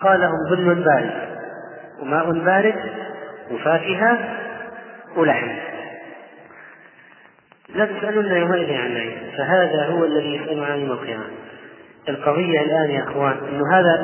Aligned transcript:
قال 0.00 0.20
لهم 0.20 0.38
ظل 0.50 0.74
بارد 0.74 1.10
وماء 2.02 2.32
بارد 2.32 2.74
وفاكهة 3.50 4.18
ولحم. 5.16 5.48
لا 7.74 7.84
تسألون 7.84 8.26
يومئذ 8.26 8.74
عن 8.74 8.94
نعيم 8.94 9.18
فهذا 9.36 9.86
هو 9.86 10.04
الذي 10.04 10.36
يسأل 10.36 10.64
عن 10.64 10.78
يوم 10.78 10.92
القيامة 10.92 11.24
القضية 12.08 12.60
الآن 12.60 12.90
يا 12.90 13.02
إخوان 13.02 13.36
أنه 13.48 13.78
هذا 13.78 13.98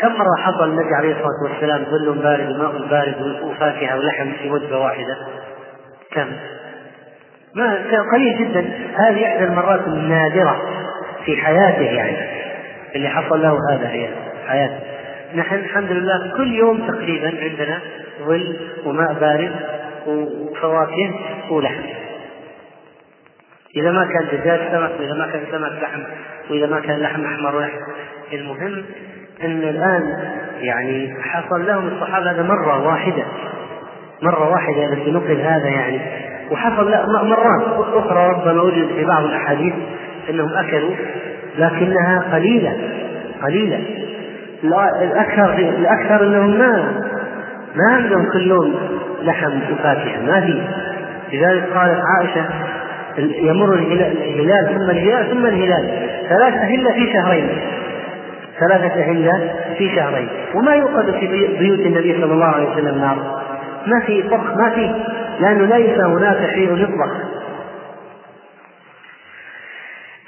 كم 0.00 0.12
مرة 0.12 0.36
حصل 0.38 0.70
النبي 0.70 0.94
عليه 0.94 1.12
الصلاة 1.12 1.52
والسلام 1.52 1.84
ظل 1.84 2.22
بارد 2.22 2.50
وماء 2.50 2.88
بارد 2.88 3.40
وفاكهة 3.42 3.98
ولحم 3.98 4.32
في 4.32 4.50
وجبة 4.50 4.78
واحدة؟ 4.78 5.16
كم؟ 6.12 6.32
ما 7.54 7.84
قليل 8.12 8.38
جدا. 8.38 8.60
هذه 8.96 9.26
إحدى 9.26 9.44
المرات 9.44 9.86
النادرة 9.86 10.60
في 11.24 11.36
حياته 11.36 11.82
يعني 11.82 12.16
اللي 12.94 13.08
حصل 13.08 13.42
له 13.42 13.58
هذا 13.70 13.88
في 13.88 14.08
حياته. 14.46 14.95
نحن 15.36 15.54
الحمد 15.54 15.90
لله 15.90 16.32
كل 16.36 16.54
يوم 16.54 16.86
تقريبا 16.86 17.32
عندنا 17.42 17.80
ظل 18.26 18.56
وماء 18.84 19.12
بارد 19.20 19.52
وفواكه 20.06 21.14
ولحم. 21.50 21.82
إذا 23.76 23.90
ما 23.90 24.04
كان 24.04 24.26
دجاج 24.32 24.60
سمك 24.72 24.90
وإذا 25.00 25.14
ما 25.14 25.26
كان 25.32 25.42
سمك 25.52 25.82
لحم 25.82 26.00
وإذا 26.50 26.66
ما 26.66 26.80
كان 26.80 26.98
لحم 27.00 27.24
أحمر 27.24 27.56
ولحم. 27.56 27.78
المهم 28.32 28.84
أن 29.44 29.62
الآن 29.62 30.32
يعني 30.60 31.14
حصل 31.22 31.66
لهم 31.66 31.88
الصحابة 31.88 32.30
هذا 32.30 32.42
مرة 32.42 32.86
واحدة 32.86 33.24
مرة 34.22 34.50
واحدة 34.50 34.92
التي 34.92 35.10
نقل 35.10 35.40
هذا 35.40 35.68
يعني. 35.68 36.00
وحصل 36.50 36.90
مرات 37.26 37.62
أخرى 37.94 38.28
ربما 38.28 38.62
وجد 38.62 38.88
في 38.88 39.04
بعض 39.04 39.24
الأحاديث 39.24 39.74
أنهم 40.30 40.54
أكلوا 40.54 40.94
لكنها 41.58 42.24
قليلة 42.32 42.76
قليلة. 43.42 44.05
الأكثر 44.64 45.58
الأكثر 45.58 46.26
أنهم 46.26 46.58
ما 46.58 47.02
ما 47.74 47.94
عندهم 47.94 48.30
كل 48.32 48.46
يوم 48.46 48.74
لحم 49.22 49.60
وفاكهة 49.72 50.22
ما 50.26 50.40
في. 50.40 50.62
لذلك 51.32 51.64
قالت 51.74 52.00
عائشة 52.16 52.44
يمر 53.18 53.74
الهلال 53.74 54.74
ثم 54.74 54.90
الهلال 54.90 55.30
ثم 55.30 55.46
الهلال. 55.46 56.08
ثلاث 56.28 56.54
أهلة 56.54 56.92
في 56.92 57.12
شهرين. 57.12 57.48
ثلاثة 58.60 59.00
أهلة 59.00 59.54
في 59.78 59.96
شهرين. 59.96 60.28
وما 60.54 60.74
يوقد 60.74 61.10
في 61.10 61.26
بيوت 61.58 61.78
النبي 61.78 62.12
صلى 62.12 62.32
الله 62.32 62.46
عليه 62.46 62.70
وسلم 62.70 62.98
نار. 62.98 63.42
ما 63.86 64.00
في 64.06 64.22
طبخ 64.22 64.56
ما 64.56 64.70
في. 64.70 64.94
لأنه 65.40 65.76
ليس 65.76 66.00
هناك 66.00 66.50
شيء 66.54 66.76
يطبخ. 66.76 67.10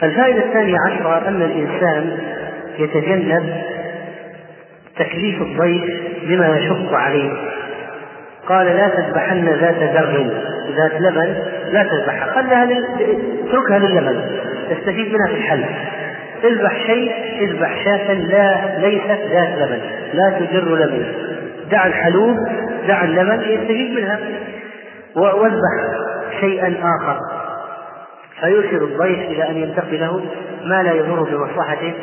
الفائدة 0.03 0.45
الثانية 0.45 0.77
عشرة 0.87 1.29
أن 1.29 1.43
الإنسان 1.43 2.19
يتجنب 2.79 3.63
تكليف 4.99 5.43
الضيف 5.43 5.85
بما 6.23 6.59
يشق 6.59 6.95
عليه. 6.95 7.31
قال 8.47 8.67
لا 8.67 8.89
تذبحن 8.89 9.49
ذات 9.49 9.83
ذر 9.83 10.31
ذات 10.77 11.01
لبن 11.01 11.35
لا 11.73 11.83
تذبحها 11.83 12.33
خلها 12.35 12.65
لل... 12.65 12.85
اتركها 13.49 13.79
للبن 13.79 14.21
تستفيد 14.71 15.13
منها 15.13 15.27
في 15.27 15.35
الحل. 15.35 15.65
اذبح 16.45 16.87
شيء 16.87 17.13
اذبح 17.41 17.85
شاة 17.85 18.13
لا 18.13 18.79
ليست 18.79 19.21
ذات 19.33 19.59
لبن 19.59 19.81
لا 20.13 20.39
تجر 20.41 20.77
لبن. 20.77 21.07
دع 21.71 21.87
الحلوب 21.87 22.37
دع 22.89 23.05
اللبن 23.05 23.41
يستفيد 23.41 23.95
منها. 23.95 24.19
واذبح 25.17 25.99
شيئا 26.41 26.75
آخر. 26.83 27.21
فيرشد 28.41 28.83
الضيف 28.83 29.19
إلى 29.19 29.51
أن 29.51 29.57
ينتقله 29.57 30.21
ما 30.65 30.83
لا 30.83 30.93
يضر 30.93 31.23
بمصلحته 31.23 31.95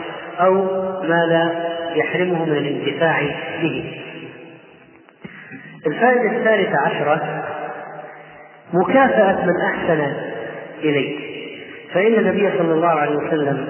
أو 0.42 0.54
ما 1.04 1.26
لا 1.26 1.75
يحرمه 1.96 2.46
من 2.46 2.58
الانتفاع 2.58 3.22
به. 3.62 4.02
الفائدة 5.88 6.38
الثالثة 6.38 6.78
عشرة 6.86 7.44
مكافأة 8.74 9.46
من 9.46 9.62
أحسن 9.62 10.14
إليك. 10.84 11.20
فإن 11.94 12.14
النبي 12.14 12.50
صلى 12.58 12.74
الله 12.74 12.90
عليه 12.90 13.16
وسلم 13.16 13.68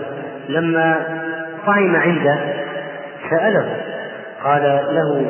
لما 0.49 1.05
طعم 1.65 1.95
عنده 1.95 2.39
سأله 3.29 3.77
قال 4.43 4.61
له 4.91 5.25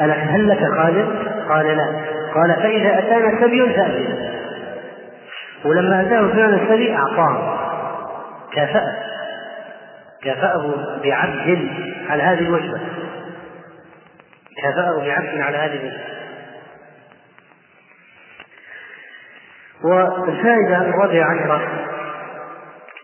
ألك 0.00 0.18
هل 0.18 0.48
لك 0.48 0.64
خادم؟ 0.76 1.08
قال 1.48 1.66
لا. 1.76 1.86
قال 2.34 2.54
فإذا 2.62 2.98
أتانا 2.98 3.40
سبي 3.40 3.68
فأتنا 3.68 4.30
ولما 5.64 6.00
أتاه 6.00 6.28
فلان 6.28 6.54
السبي 6.54 6.94
أعطاه 6.94 7.58
كافأه. 8.52 9.09
كافأه 10.24 10.74
بعبد 11.02 11.68
على 12.08 12.22
هذه 12.22 12.38
الوجبة. 12.38 12.80
كافأه 14.62 15.04
بعبد 15.04 15.40
على 15.40 15.56
هذه 15.56 15.76
الوجبة. 15.76 16.00
والفائدة 19.84 20.76
الرابعة 20.76 21.24
عشرة 21.24 21.68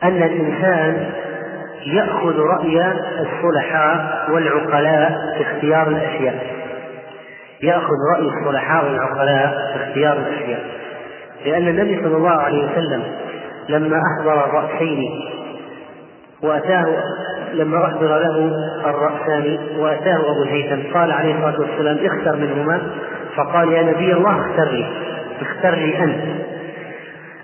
أن 0.03 0.23
الإنسان 0.23 1.13
يأخذ 1.87 2.39
رأي 2.39 2.93
الصلحاء 3.21 4.27
والعقلاء 4.31 5.35
في 5.37 5.43
اختيار 5.43 5.89
الأشياء. 5.89 6.57
يأخذ 7.63 7.97
رأي 8.15 8.29
الصلحاء 8.29 8.85
والعقلاء 8.85 9.73
في 9.73 9.85
اختيار 9.85 10.17
الأشياء. 10.17 10.65
لأن 11.45 11.69
النبي 11.69 12.03
صلى 12.03 12.17
الله 12.17 12.43
عليه 12.43 12.73
وسلم 12.73 13.03
لما 13.69 14.01
أحضر 14.03 14.45
الرأسين 14.45 15.36
وأتاه 16.47 16.87
لما 17.53 17.85
أحضر 17.85 18.19
له 18.19 18.53
الرأسان 18.85 19.59
وأتاه 19.79 20.17
أبو 20.31 20.43
الهيثم. 20.43 20.95
قال 20.95 21.13
عليه 21.13 21.35
الصلاة 21.35 21.61
والسلام 21.61 21.99
اختر 22.07 22.37
منهما. 22.37 22.81
فقال 23.37 23.73
يا 23.73 23.83
نبي 23.83 24.13
الله 24.13 24.41
اختر 24.41 24.71
لي 24.71 24.87
اختر 25.41 25.71
لي 25.71 25.99
أنت. 26.05 26.21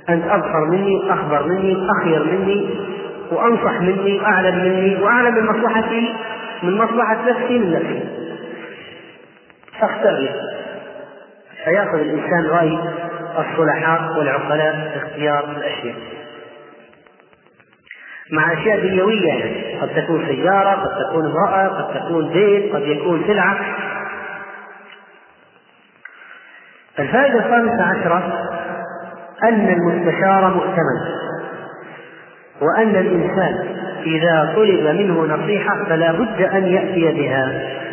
أنت 0.09 0.25
أبصر 0.27 0.65
مني 0.71 1.13
أخبر 1.13 1.43
مني 1.47 1.87
أخير 1.91 2.25
مني 2.25 2.71
وأنصح 3.33 3.81
مني 3.81 4.27
أعلم 4.27 4.59
مني 4.59 5.03
وأعلم 5.03 5.35
من 5.35 5.47
مصلحتي 5.47 6.15
من 6.63 6.77
مصلحة 6.77 7.17
نفسي 7.29 7.59
من 7.59 7.73
نفسي. 7.73 8.03
فاختر 9.81 10.11
لي. 10.11 10.29
فيأخذ 11.65 11.99
الإنسان 11.99 12.47
رأي 12.47 12.79
الصلحاء 13.39 14.19
والعقلاء 14.19 14.91
في 14.93 15.07
اختيار 15.07 15.45
الأشياء. 15.57 15.95
مع 18.33 18.53
أشياء 18.53 18.81
دنيوية 18.81 19.29
يعني. 19.29 19.81
قد 19.81 19.89
تكون 19.89 20.27
سيارة 20.27 20.71
قد 20.71 21.05
تكون 21.05 21.27
امرأة 21.27 21.69
قد 21.69 21.95
تكون 21.95 22.29
بيت 22.29 22.75
قد 22.75 22.83
يكون 22.83 23.25
سلعة. 23.27 23.57
الفائدة 26.99 27.39
الخامسة 27.39 27.83
عشرة 27.83 28.49
أن 29.45 29.69
المستشار 29.69 30.55
مؤتمن 30.55 31.23
وأن 32.61 32.97
الإنسان 32.97 33.77
إذا 34.07 34.53
طلب 34.57 34.97
منه 34.97 35.37
نصيحة 35.37 35.85
فلا 35.85 36.13
بد 36.13 36.43
أن 36.43 36.65
يأتي 36.65 37.13
بها. 37.13 37.47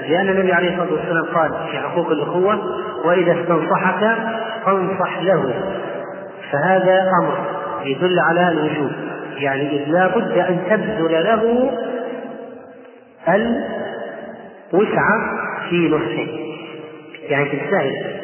لأن 0.07 0.29
النبي 0.29 0.53
عليه 0.53 0.69
الصلاة 0.69 0.93
والسلام 0.93 1.25
قال 1.35 1.51
في 1.71 1.79
حقوق 1.79 2.11
الأخوة 2.11 2.59
وإذا 3.05 3.41
استنصحك 3.41 4.17
فانصح 4.65 5.21
له. 5.21 5.53
فهذا 6.51 7.11
أمر 7.21 7.37
يدل 7.83 8.19
على 8.19 8.51
الوجوب. 8.51 9.08
يعني 9.39 9.61
إذ 9.61 9.91
لا 9.91 10.07
بد 10.07 10.37
أن 10.37 10.59
تبذل 10.69 11.11
له 11.11 11.71
الوسع 14.73 15.03
في 15.69 15.89
نصحه. 15.89 16.39
يعني 17.29 17.45
تجتهد. 17.45 18.19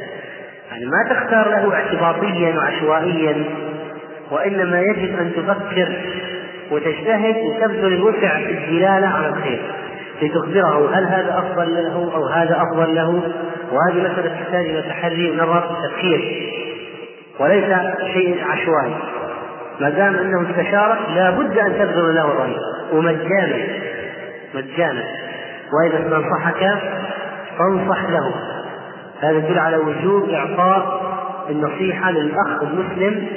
يعني 0.72 0.86
ما 0.86 1.10
تختار 1.10 1.50
له 1.50 1.74
اعتباطيا 1.74 2.56
وعشوائيا 2.56 3.44
وإنما 4.32 4.82
يجب 4.82 5.20
أن 5.20 5.32
تفكر 5.36 5.96
وتجتهد 6.72 7.36
وتبذل 7.38 7.94
الوسع 7.94 8.38
في 8.38 8.52
الدلالة 8.52 9.08
على 9.08 9.28
الخير 9.28 9.62
لتخبره 10.22 10.90
هل 10.94 11.04
هذا 11.04 11.38
أفضل 11.40 11.74
له 11.74 12.12
أو 12.16 12.26
هذا 12.26 12.62
أفضل 12.62 12.96
له. 12.96 13.10
وهذه 13.72 14.12
مسألة 14.12 14.36
تحتاج 14.36 14.66
إلى 14.70 14.82
تحري 14.82 15.32
ونظر 15.32 15.64
وتفكير 15.72 16.52
وليس 17.40 17.66
شيء 18.14 18.44
عشوائي. 18.50 18.96
ما 19.80 19.90
دام 19.90 20.16
أنه 20.16 20.50
استشارك 20.50 20.98
لا 21.16 21.30
بد 21.30 21.58
أن 21.58 21.74
تبذل 21.74 22.16
له 22.16 22.26
الرأي 22.26 22.58
ومجانا 22.92 23.68
مجانا. 24.54 25.04
وإذا 25.74 26.00
استنصحك 26.00 26.80
فانصح 27.58 28.04
له. 28.10 28.34
هذا 29.22 29.38
يدل 29.38 29.60
على 29.60 29.78
وجوب 29.78 30.30
إعطاء 30.30 31.02
النصيحة 31.50 32.12
للأخ 32.12 32.62
المسلم 32.62 33.28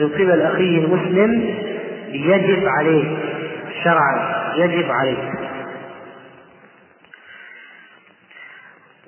من 0.00 0.08
قبل 0.08 0.42
أخيه 0.42 0.84
المسلم 0.84 1.54
يجب 2.08 2.68
عليه 2.68 3.18
شرعا 3.84 4.44
يجب 4.56 4.90
عليه. 4.90 5.32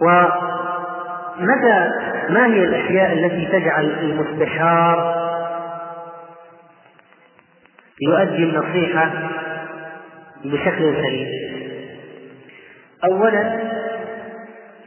ومتى 0.01 1.91
ما 2.29 2.47
هي 2.47 2.65
الأشياء 2.65 3.13
التي 3.13 3.47
تجعل 3.47 3.85
المستشار 3.85 5.20
يؤدي 8.03 8.45
النصيحة 8.45 9.11
بشكل 10.45 10.95
سليم. 10.95 11.29
أولا 13.05 13.61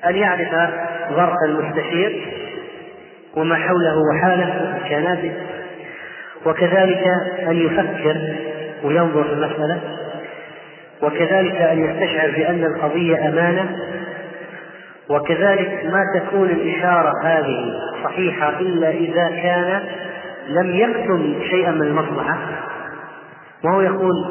أن 0.05 0.15
يعرف 0.15 0.71
ظرف 1.13 1.35
المستشير 1.45 2.25
وما 3.35 3.55
حوله 3.55 3.97
وحاله 3.97 4.61
وإمكاناته 4.63 5.31
وكذلك 6.45 7.07
أن 7.47 7.55
يفكر 7.55 8.35
وينظر 8.83 9.23
في 9.23 9.33
المسألة 9.33 9.79
وكذلك 11.01 11.55
أن 11.55 11.79
يستشعر 11.79 12.31
بأن 12.31 12.63
القضية 12.63 13.29
أمانة 13.29 13.77
وكذلك 15.09 15.85
ما 15.85 16.03
تكون 16.19 16.49
الإشارة 16.49 17.13
هذه 17.23 17.79
صحيحة 18.03 18.59
إلا 18.59 18.89
إذا 18.89 19.27
كان 19.27 19.83
لم 20.47 20.75
يكتم 20.75 21.35
شيئا 21.49 21.71
من 21.71 21.81
المصلحة. 21.81 22.37
وهو 23.63 23.81
يقول 23.81 24.25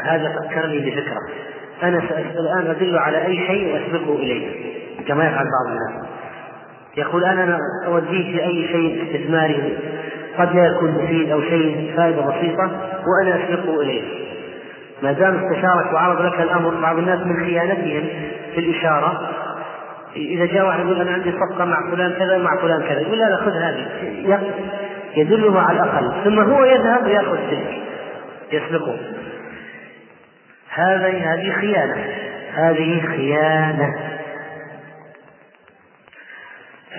هذا 0.00 0.32
فكرني 0.38 0.78
بفكرة. 0.78 1.20
أنا 1.82 1.98
الآن 2.38 2.70
أدل 2.70 2.98
على 2.98 3.26
أي 3.26 3.46
شيء 3.46 3.72
وأسبقه 3.74 4.16
إليه 4.16 4.48
كما 5.08 5.24
يفعل 5.24 5.44
بعض 5.44 5.66
الناس. 5.66 6.08
يقول 6.96 7.24
أنا 7.24 7.58
أوديك 7.86 8.36
لأي 8.36 8.68
شيء 8.68 9.02
استثماري 9.02 9.78
قد 10.38 10.54
لا 10.54 10.66
يكون 10.66 10.90
مفيد 10.90 11.30
أو 11.30 11.40
شيء 11.40 11.94
فائدة 11.96 12.22
بسيطة 12.22 12.70
وأنا 13.06 13.44
أسبقه 13.44 13.80
إليه. 13.80 14.02
ما 15.02 15.12
دام 15.12 15.34
استشارك 15.34 15.92
وعرض 15.94 16.20
لك 16.20 16.40
الأمر 16.40 16.74
بعض 16.80 16.98
الناس 16.98 17.26
من 17.26 17.44
خيانتهم 17.46 18.08
في 18.54 18.60
الإشارة. 18.60 19.30
إذا 20.16 20.46
جاء 20.46 20.66
واحد 20.66 20.80
يقول 20.80 21.00
أنا 21.00 21.10
عندي 21.10 21.32
صفقة 21.32 21.64
مع 21.64 21.90
فلان 21.90 22.12
كذا 22.12 22.36
ومع 22.36 22.56
فلان 22.62 22.82
كذا 22.82 23.00
يقول 23.00 23.18
لا 23.18 23.24
لا 23.24 23.36
خذ 23.36 23.52
هذه. 23.52 23.86
يدله 25.16 25.60
على 25.60 25.76
الأقل 25.76 26.12
ثم 26.24 26.40
هو 26.40 26.64
يذهب 26.64 27.04
ويأخذ 27.04 27.36
تلك 27.50 27.83
يسبقه. 28.56 28.98
هذه 30.70 31.34
هذه 31.34 31.52
خيانة. 31.60 32.06
هذه 32.54 33.02
خيانة. 33.06 33.94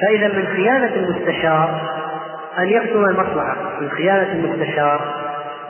فإذا 0.01 0.27
من 0.27 0.47
خيانة 0.47 0.95
المستشار 0.95 1.95
أن 2.57 2.67
يكتم 2.67 3.05
المصلحة 3.05 3.79
من 3.81 3.89
خيانة 3.89 4.31
المستشار 4.31 5.25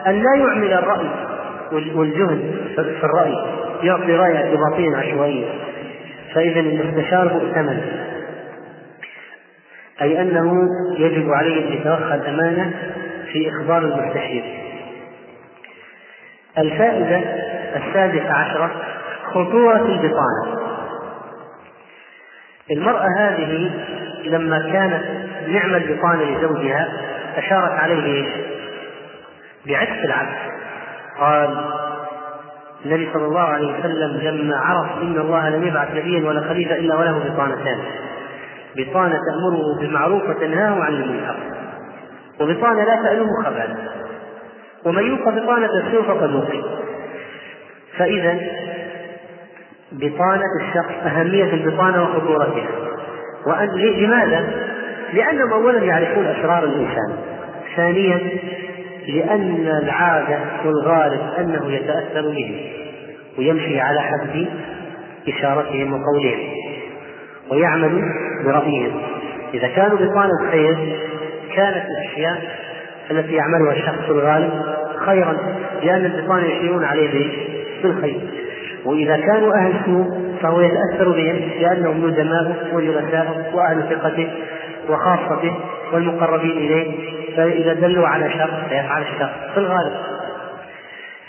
أن 0.07 0.23
لا 0.23 0.35
يعمل 0.35 0.73
الرأي 0.73 1.09
والجهد 1.71 2.39
في 2.75 3.03
الرأي 3.03 3.33
يعطي 3.83 4.15
رأي 4.15 4.37
اعتباطيا 4.37 4.97
عشوائيا 4.97 5.49
فإذا 6.33 6.59
المستشار 6.59 7.33
مؤتمن. 7.33 7.81
أي 10.01 10.21
أنه 10.21 10.67
يجب 10.97 11.31
عليه 11.31 11.67
أن 11.67 11.73
يتوخى 11.73 12.15
الأمانة 12.15 12.73
في 13.31 13.49
إخبار 13.49 13.77
المستشير. 13.77 14.64
الفائدة 16.57 17.22
السادسة 17.75 18.34
عشرة 18.34 18.72
خطورة 19.25 19.86
البطانة. 19.86 20.66
المرأة 22.72 23.07
هذه 23.19 23.72
لما 24.25 24.60
كانت 24.60 25.04
نعم 25.48 25.75
البطانة 25.75 26.24
لزوجها 26.24 26.88
أشارت 27.38 27.72
عليه 27.72 28.28
بعكس 29.68 30.06
العكس. 30.06 30.38
قال 31.19 31.72
النبي 32.86 33.10
صلى 33.13 33.25
الله 33.25 33.42
عليه 33.42 33.80
وسلم 33.80 34.18
لما 34.22 34.57
عرف 34.57 35.02
إن 35.02 35.18
الله 35.18 35.50
لم 35.50 35.68
يبعث 35.68 35.92
نبيا 35.96 36.28
ولا 36.28 36.42
خليفة 36.42 36.75
إلا 36.75 36.96
وله 36.96 37.19
بطانتان. 37.19 37.80
بطانة 38.75 39.19
تأمره 39.31 39.80
بالمعروف 39.80 40.30
وتنهاه 40.30 40.84
عن 40.84 40.94
المنكر. 40.94 41.36
وبطانة 42.40 42.84
لا 42.84 42.96
تألوه 42.96 43.44
خبالا. 43.44 44.05
ومن 44.85 45.03
يوق 45.07 45.29
بطانة 45.29 45.69
السوء 45.85 46.03
فقد 46.03 46.35
وقي 46.35 46.63
فإذا 47.97 48.39
بطانة 49.91 50.45
الشخص 50.61 50.93
أهمية 51.05 51.53
البطانة 51.53 52.03
وخطورتها 52.03 52.67
وأن 53.47 53.69
لماذا؟ 53.77 54.45
لأنهم 55.13 55.53
أولا 55.53 55.83
يعرفون 55.83 56.25
أسرار 56.25 56.63
الإنسان. 56.63 57.17
ثانيا 57.75 58.19
لأن 59.07 59.67
العادة 59.83 60.39
والغالب 60.65 61.21
أنه 61.39 61.71
يتأثر 61.71 62.21
بهم 62.21 62.55
ويمشي 63.37 63.79
على 63.79 64.01
حسب 64.01 64.47
إشارتهم 65.27 65.93
وقولهم. 65.93 66.39
ويعمل 67.51 68.01
برأيهم. 68.45 69.01
إذا 69.53 69.67
كانوا 69.67 69.97
بطانة 69.97 70.51
خير 70.51 70.97
كانت 71.55 71.85
الأشياء 71.85 72.41
التي 73.11 73.33
يعملها 73.33 73.73
الشخص 73.73 74.09
الغالب 74.09 74.75
خيرا 75.06 75.38
لأن 75.84 76.06
البطانة 76.06 76.46
يشيرون 76.46 76.86
عليه 76.86 77.31
بالخير. 77.84 78.22
وإذا 78.86 79.18
كانوا 79.18 79.54
أهل 79.56 79.74
سوء 79.86 80.36
فهو 80.42 80.62
يتأثر 80.62 81.12
بهم 81.12 81.50
لأنهم 81.60 82.07
ندماؤه 82.07 82.56
وجلساؤه 82.74 83.56
وأهل 83.56 83.84
ثقته 83.90 84.31
وخاصته 84.90 85.56
والمقربين 85.94 86.52
إليه. 86.52 87.16
فإذا 87.38 87.74
دلوا 87.74 88.07
على 88.07 88.30
شر 88.30 88.63
فيفعل 88.69 89.02
الشر 89.02 89.30
في 89.54 89.60
الغالب. 89.60 89.94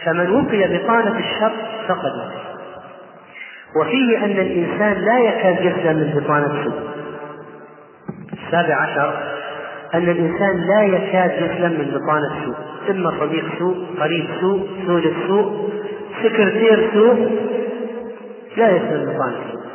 فمن 0.04 0.30
وقي 0.30 0.78
بطانة 0.78 1.18
الشر 1.18 1.52
فقد 1.88 2.12
وفيه 3.80 4.24
أن 4.24 4.30
الإنسان 4.30 4.92
لا 4.92 5.18
يكاد 5.18 5.64
يسلم 5.64 5.96
من 5.96 6.20
بطانة 6.20 6.46
السوء. 6.46 6.80
السابع 8.46 8.74
عشر 8.74 9.14
أن 9.94 10.08
الإنسان 10.08 10.56
لا 10.66 10.82
يكاد 10.82 11.30
يسلم 11.30 11.72
من 11.72 11.90
بطانة 11.90 12.38
السوء 12.38 12.56
إما 12.90 13.12
صديق 13.20 13.44
سوء 13.58 13.86
قريب 14.00 14.26
سوء 14.40 14.68
زوجة 14.86 15.12
سوء 15.26 15.70
سكرتير 16.22 16.90
سوء 16.94 17.30
لا 18.56 18.70
يسلم 18.70 19.12
بطانة 19.12 19.36
السوء 19.46 19.66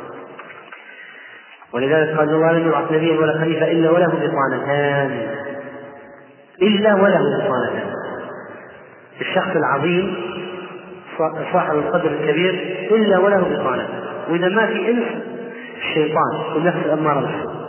ولذلك 1.72 2.18
قال 2.18 2.28
الله 2.30 2.52
لم 2.52 2.68
يبعث 2.68 2.92
نبيا 2.92 3.18
ولا 3.20 3.38
خليفة 3.38 3.72
إلا 3.72 3.90
وله 3.90 4.06
بطانتان. 4.08 5.28
إلا 6.62 6.94
وله 6.94 7.18
بطانتان. 7.18 7.92
الشخص 9.20 9.56
العظيم 9.56 10.14
صاحب 11.52 11.74
القدر 11.78 12.10
الكبير 12.10 12.54
إلا 12.90 13.18
وله 13.18 13.38
بطانة. 13.38 13.88
وإذا 14.30 14.48
ما 14.48 14.66
في 14.66 14.90
إنس 14.90 15.04
الشيطان 15.78 16.54
والنفس 16.54 16.78
الأمارة 16.86 17.20
بالسوء 17.20 17.61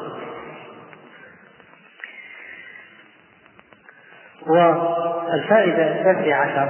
والفائدة 4.48 5.88
التاسعة 5.88 6.42
عشر. 6.42 6.70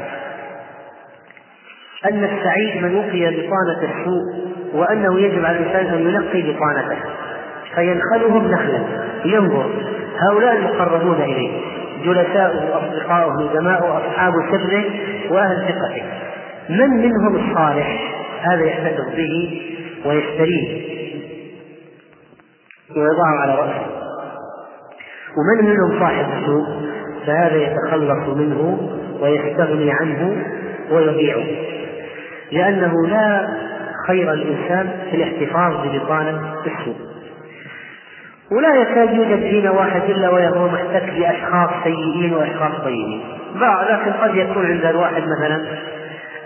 أن 2.11 2.23
السعيد 2.23 2.83
من 2.83 2.95
وقي 2.95 3.31
بطانة 3.31 3.91
السوء 3.91 4.53
وأنه 4.73 5.19
يجب 5.19 5.45
على 5.45 5.57
الإنسان 5.57 5.85
أن 5.85 6.09
ينقي 6.09 6.41
بطانته 6.41 6.97
فينخلهم 7.75 8.51
نخلا. 8.51 8.83
ينظر 9.25 9.69
هؤلاء 10.19 10.55
المقربون 10.55 11.21
إليه 11.21 11.61
جلساؤه 12.03 12.71
وأصدقاؤه 12.71 13.49
ندماؤه 13.49 13.97
أصحاب 13.97 14.33
سره 14.51 14.83
وأهل 15.31 15.65
ثقته. 15.67 16.03
من 16.69 16.89
منهم 16.89 17.35
الصالح؟ 17.35 18.13
هذا 18.41 18.63
يحتفظ 18.63 19.15
به 19.15 19.61
ويشتريه. 20.05 20.93
ويضعه 22.95 23.41
على 23.41 23.55
رأسه. 23.55 23.85
ومن 25.37 25.69
منهم 25.69 25.99
صاحب 25.99 26.25
السوء؟ 26.39 26.65
فهذا 27.27 27.55
يتخلص 27.55 28.37
منه 28.37 28.89
ويستغني 29.21 29.91
عنه 29.91 30.45
ويبيعه. 30.91 31.45
لأنه 32.51 33.07
لا 33.07 33.47
خير 34.07 34.33
الإنسان 34.33 34.89
في 35.11 35.15
الاحتفاظ 35.15 35.87
ببطانة 35.87 36.53
السوء 36.65 36.95
ولا 38.51 38.75
يكاد 38.75 39.13
يوجد 39.13 39.39
فينا 39.39 39.71
واحد 39.71 40.01
إلا 40.09 40.29
وهو 40.29 40.67
محتك 40.67 41.13
بأشخاص 41.17 41.69
سيئين 41.83 42.33
وأشخاص 42.33 42.71
طيبين. 42.83 43.21
لكن 43.89 44.11
قد 44.11 44.35
يكون 44.35 44.65
عند 44.65 44.85
الواحد 44.85 45.23
مثلا 45.23 45.61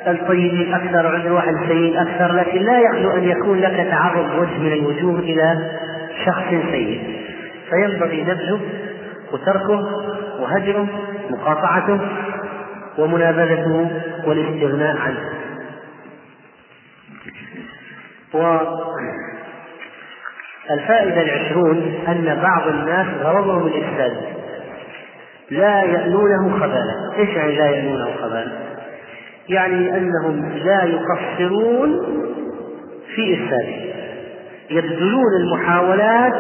الطيبين 0.08 0.74
أكثر 0.74 1.06
وعند 1.06 1.26
الواحد 1.26 1.54
السيئين 1.54 1.98
أكثر 1.98 2.34
لكن 2.34 2.62
لا 2.62 2.80
يخلو 2.80 3.12
أن 3.12 3.24
يكون 3.24 3.60
لك 3.60 3.88
تعرض 3.92 4.26
وجه 4.40 4.60
من 4.60 4.74
الوجوه 4.74 5.20
إلى 5.20 5.72
شخص 6.26 6.50
سيء. 6.72 7.02
فينبغي 7.70 8.24
نبذه 8.24 8.60
وتركه 9.34 9.88
وهجره 10.40 10.88
مقاطعته 11.30 12.00
ومنابذته 12.98 14.02
والاستغناء 14.26 14.98
عنه. 14.98 15.30
والفائدة 20.70 21.22
العشرون 21.22 21.94
أن 22.08 22.40
بعض 22.42 22.68
الناس 22.68 23.08
غرضهم 23.22 23.68
الإفساد. 23.68 24.18
لا 25.50 25.84
يألونه 25.84 26.60
خبالا. 26.60 27.14
إيش 27.18 27.30
يعني 27.30 27.56
لا 27.56 27.66
يألونه 27.70 28.12
خبالا؟ 28.22 28.52
يعني 29.50 29.98
أنهم 29.98 30.52
لا 30.64 30.84
يقصرون 30.84 31.90
في 33.16 33.34
إفساده. 33.34 33.88
يبذلون 34.70 35.34
المحاولات 35.40 36.34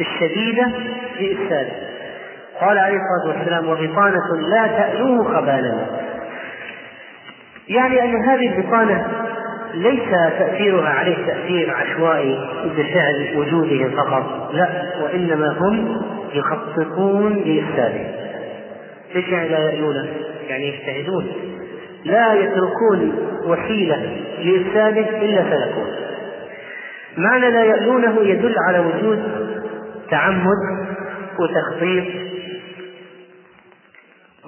الشديدة 0.00 0.70
في 1.18 1.32
إفساده. 1.32 1.95
قال 2.60 2.78
عليه 2.78 2.96
الصلاة 2.96 3.36
والسلام 3.36 3.68
وبطانة 3.68 4.48
لا 4.48 4.66
تألوه 4.66 5.24
خبالا. 5.24 5.86
يعني 7.68 8.04
أن 8.04 8.22
هذه 8.24 8.56
البطانة 8.56 9.06
ليس 9.74 10.10
تأثيرها 10.38 10.88
عليه 10.88 11.26
تأثير 11.26 11.74
عشوائي 11.74 12.48
بفعل 12.64 13.36
وجوده 13.36 13.88
فقط 13.96 14.50
لا 14.54 14.68
وإنما 15.02 15.56
هم 15.58 16.02
يخططون 16.32 17.32
لإفساده. 17.32 18.04
إيش 19.16 19.28
يعني 19.28 19.48
لا 19.48 19.58
يألونه؟ 19.58 20.08
يعني 20.48 20.68
يجتهدون. 20.68 21.26
لا 22.04 22.32
يتركون 22.34 23.12
وسيلة 23.44 24.16
لإفساده 24.38 25.22
إلا 25.22 25.42
سلكوه. 25.42 25.86
معنى 27.16 27.50
لا 27.50 27.64
يألونه 27.64 28.20
يدل 28.20 28.54
على 28.68 28.78
وجود 28.78 29.22
تعمد 30.10 30.86
وتخطيط 31.38 32.04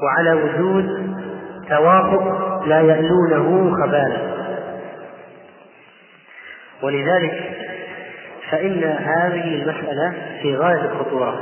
وعلى 0.02 0.32
وجود 0.32 1.16
توافق 1.68 2.64
لا 2.66 2.80
يألونه 2.80 3.76
خبالا. 3.82 4.38
ولذلك 6.82 7.56
فإن 8.50 8.84
هذه 8.84 9.54
المسألة 9.54 10.14
في 10.42 10.56
غاية 10.56 10.84
الخطورة. 10.84 11.40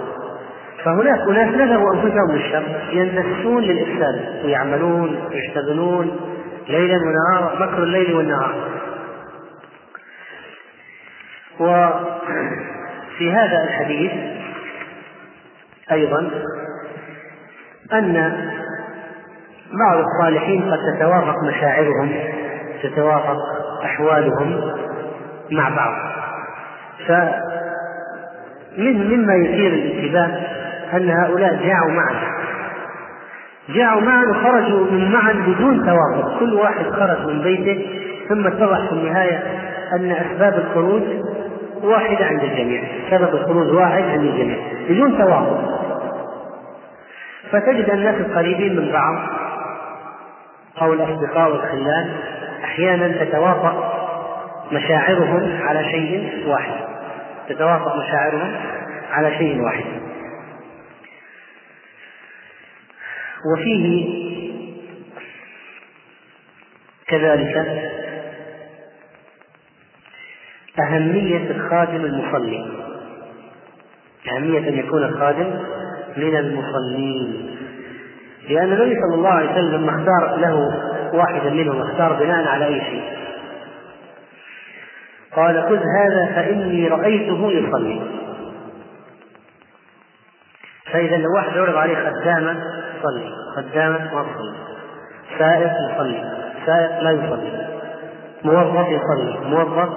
فهناك 0.84 1.20
أناس 1.28 1.54
نذروا 1.54 1.94
أنفسهم 1.94 2.32
للشر 2.32 2.64
يندسون 2.92 3.62
للإفساد 3.62 4.44
ويعملون 4.44 5.28
ويشتغلون 5.30 6.20
ليلا 6.68 6.96
ونهارا 6.96 7.66
مكر 7.66 7.82
الليل 7.82 8.14
والنهار. 8.14 8.54
وفي 11.60 13.32
هذا 13.32 13.64
الحديث 13.64 14.12
أيضا 15.92 16.30
أن 17.92 18.32
بعض 19.72 20.04
الصالحين 20.04 20.62
قد 20.62 20.78
تتوافق 20.96 21.34
مشاعرهم 21.44 22.12
تتوافق 22.82 23.36
أحوالهم 23.84 24.60
مع 25.52 25.68
بعض. 25.68 25.92
فمن 27.08 27.36
مما 29.10 29.34
يثير 29.34 29.72
الانتباه 29.72 30.30
أن 30.94 31.10
هؤلاء 31.10 31.54
جاءوا 31.54 31.90
معا. 31.90 32.14
جاءوا 33.68 34.00
معا 34.00 34.24
وخرجوا 34.24 34.86
من 34.90 35.12
معا 35.12 35.32
بدون 35.32 35.86
توافق. 35.86 36.38
كل 36.38 36.54
واحد 36.54 36.84
خرج 36.84 37.26
من 37.26 37.42
بيته 37.42 37.86
ثم 38.28 38.46
اتضح 38.46 38.86
في 38.88 38.92
النهاية 38.92 39.42
أن 39.92 40.10
أسباب 40.10 40.54
الخروج 40.54 41.02
واحدة 41.82 42.24
عند 42.24 42.40
الجميع. 42.40 42.82
سبب 43.10 43.34
الخروج 43.34 43.74
واحد 43.74 44.02
عند 44.02 44.22
الجميع 44.22 44.58
بدون 44.90 45.18
توافق. 45.18 45.85
فتجد 47.52 47.90
الناس 47.90 48.14
القريبين 48.14 48.76
من 48.76 48.92
بعض. 48.92 49.28
أو 50.82 50.92
الأصدقاء 50.92 51.50
والخلان 51.50 52.16
أحيانا 52.64 53.24
تتوافق 53.24 53.96
مشاعرهم 54.72 55.62
على 55.62 55.84
شيء 55.84 56.44
واحد. 56.46 56.86
تتوافق 57.48 57.96
مشاعرهم 57.96 58.56
على 59.10 59.38
شيء 59.38 59.60
واحد. 59.62 59.84
وفيه 63.52 64.26
كذلك 67.08 67.56
أهمية 70.80 71.50
الخادم 71.50 72.04
المصلي. 72.04 72.86
أهمية 74.36 74.58
أن 74.58 74.78
يكون 74.78 75.04
الخادم 75.04 75.64
من 76.16 76.37
المصلين. 76.37 77.56
لأن 78.49 78.73
النبي 78.73 79.00
صلى 79.00 79.14
الله 79.14 79.30
عليه 79.30 79.50
وسلم 79.50 79.75
لما 79.75 79.90
اختار 79.90 80.37
له 80.37 80.82
واحدا 81.12 81.50
منهم 81.50 81.82
اختار 81.82 82.12
بناء 82.12 82.49
على 82.49 82.66
أي 82.66 82.80
شيء؟ 82.80 83.16
قال 85.37 85.62
خذ 85.62 85.82
هذا 85.99 86.32
فإني 86.35 86.88
رأيته 86.88 87.52
يصلي. 87.52 88.00
فإذا 90.92 91.16
لو 91.16 91.35
واحد 91.35 91.58
عرض 91.58 91.76
عليه 91.76 91.96
خدامة 91.96 92.56
صلي 93.02 93.30
خدامة 93.56 94.14
ما 94.14 94.23
تصلي 94.23 94.56
سائق 95.38 95.73
يصلي 95.92 96.25
سائق 96.66 97.00
لا 97.00 97.11
يصلي. 97.11 97.66
موظف 98.44 98.88
يصلي 98.88 99.38
موظف 99.44 99.88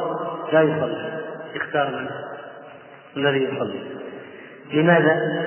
لا 0.54 0.62
يصلي. 0.62 1.10
اختار 1.56 1.90
من 1.90 2.08
الذي 3.18 3.44
يصلي. 3.44 3.80
لماذا؟ 4.74 5.40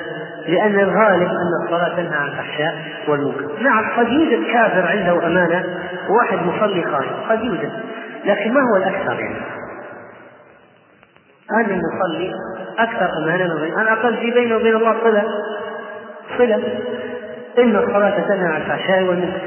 لأن 0.49 0.78
الغالب 0.80 1.28
أن 1.28 1.64
الصلاة 1.64 1.96
تنهى 1.96 2.16
عن 2.16 2.28
الفحشاء 2.28 2.75
والمنكر. 3.08 3.62
نعم 3.62 3.90
قد 3.96 4.08
يوجد 4.08 4.46
كافر 4.52 4.87
عنده 4.87 5.26
أمانة 5.26 5.64
وواحد 6.08 6.38
مصلي 6.46 6.84
خارج 6.84 7.08
قد 7.28 7.44
يوجد 7.44 7.72
لكن 8.25 8.52
ما 8.52 8.61
هو 8.61 8.76
الأكثر 8.76 9.20
يعني؟ 9.20 9.37
أن 11.52 11.70
المصلي 11.70 12.34
أكثر 12.78 13.08
أمانة 13.25 13.54
من 13.54 13.72
على 13.78 13.82
الأقل 13.82 14.16
في 14.16 14.30
بينه 14.30 14.56
وبين 14.56 14.76
الله 14.76 14.96
صلة 15.02 15.25
صلة. 16.38 16.62
إن 17.58 17.76
الصلاة 17.76 18.20
تنهى 18.20 18.54
عن 18.54 18.61
الفحشاء 18.61 19.02
والمنكر. 19.02 19.40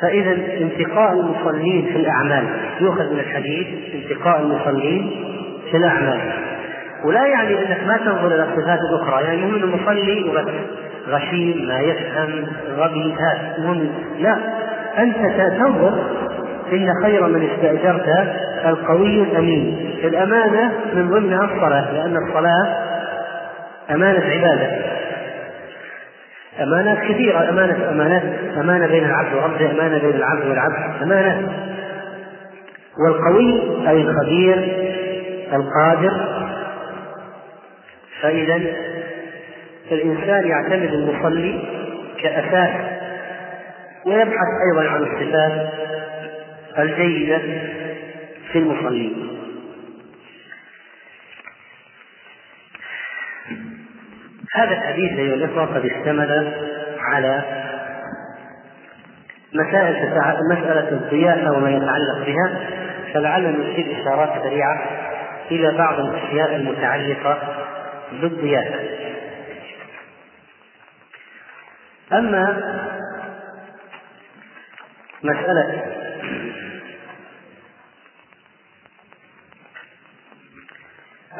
فإذا 0.00 0.30
انتقاء 0.32 1.12
المصلين 1.12 1.86
في 1.86 1.96
الأعمال 1.96 2.48
يؤخذ 2.80 3.12
من 3.12 3.20
الحديث 3.20 3.66
انتقاء 3.94 4.40
المصلين 4.40 5.24
في 5.70 5.76
الأعمال. 5.76 6.47
ولا 7.04 7.26
يعني 7.26 7.58
أنك 7.58 7.86
ما 7.86 7.96
تنظر 7.96 8.26
إلى 8.26 8.42
الصفات 8.42 8.78
الأخرى 8.90 9.24
يعني 9.24 9.44
المهم 9.44 9.54
أنه 9.54 9.76
مصلي 9.76 10.30
وبس 10.30 10.52
غشيم 11.08 11.68
ما 11.68 11.78
يفهم 11.80 12.46
غبي 12.76 13.14
هذا 13.14 13.54
المهم 13.58 13.90
لا. 14.18 14.38
أنت 14.98 15.16
تنظر 15.58 16.04
إن 16.72 16.92
خير 17.02 17.26
من 17.26 17.50
استأجرت 17.50 18.28
القوي 18.66 19.22
الأمين. 19.22 19.94
الأمانة 20.04 20.72
من 20.94 21.10
ضمنها 21.10 21.44
الصلاة 21.44 21.92
لأن 21.92 22.16
الصلاة 22.16 22.76
أمانة 23.90 24.20
عبادة. 24.24 24.70
أمانات 26.62 26.98
كثيرة. 26.98 27.48
أمانة 27.50 27.90
أمانات 27.90 28.22
أمانة 28.60 28.86
بين 28.86 29.04
العبد 29.04 29.34
وربه 29.34 29.70
أمانة 29.70 29.98
بين 29.98 30.16
العبد 30.16 30.46
والعبد. 30.46 31.02
أمانة. 31.02 31.48
والقوي 32.98 33.60
أي 33.88 34.00
الخبير 34.00 34.88
القادر 35.52 36.37
فإذا 38.22 38.56
الإنسان 39.92 40.46
يعتمد 40.48 40.94
المصلي 40.94 41.62
كأساس 42.22 42.74
ويبحث 44.06 44.48
أيضا 44.70 44.88
عن 44.90 45.02
الصفات 45.02 45.68
الجيدة 46.78 47.38
في 48.52 48.58
المصلين 48.58 49.28
هذا 54.54 54.72
الحديث 54.72 55.18
أيها 55.18 55.34
الإخوة 55.34 55.64
قد 55.64 55.86
اشتمل 55.86 56.52
على 57.00 57.42
مسائل 59.54 59.96
مسألة 60.50 60.88
الضيافة 60.88 61.52
وما 61.52 61.70
يتعلق 61.70 62.26
بها 62.26 62.60
فلعلنا 63.14 63.50
نشير 63.50 64.00
إشارات 64.00 64.42
سريعة 64.42 64.80
إلى 65.50 65.78
بعض 65.78 66.00
الأشياء 66.00 66.56
المتعلقة 66.56 67.38
بالضيافة 68.12 68.80
أما 72.12 72.62
مسألة 75.22 75.84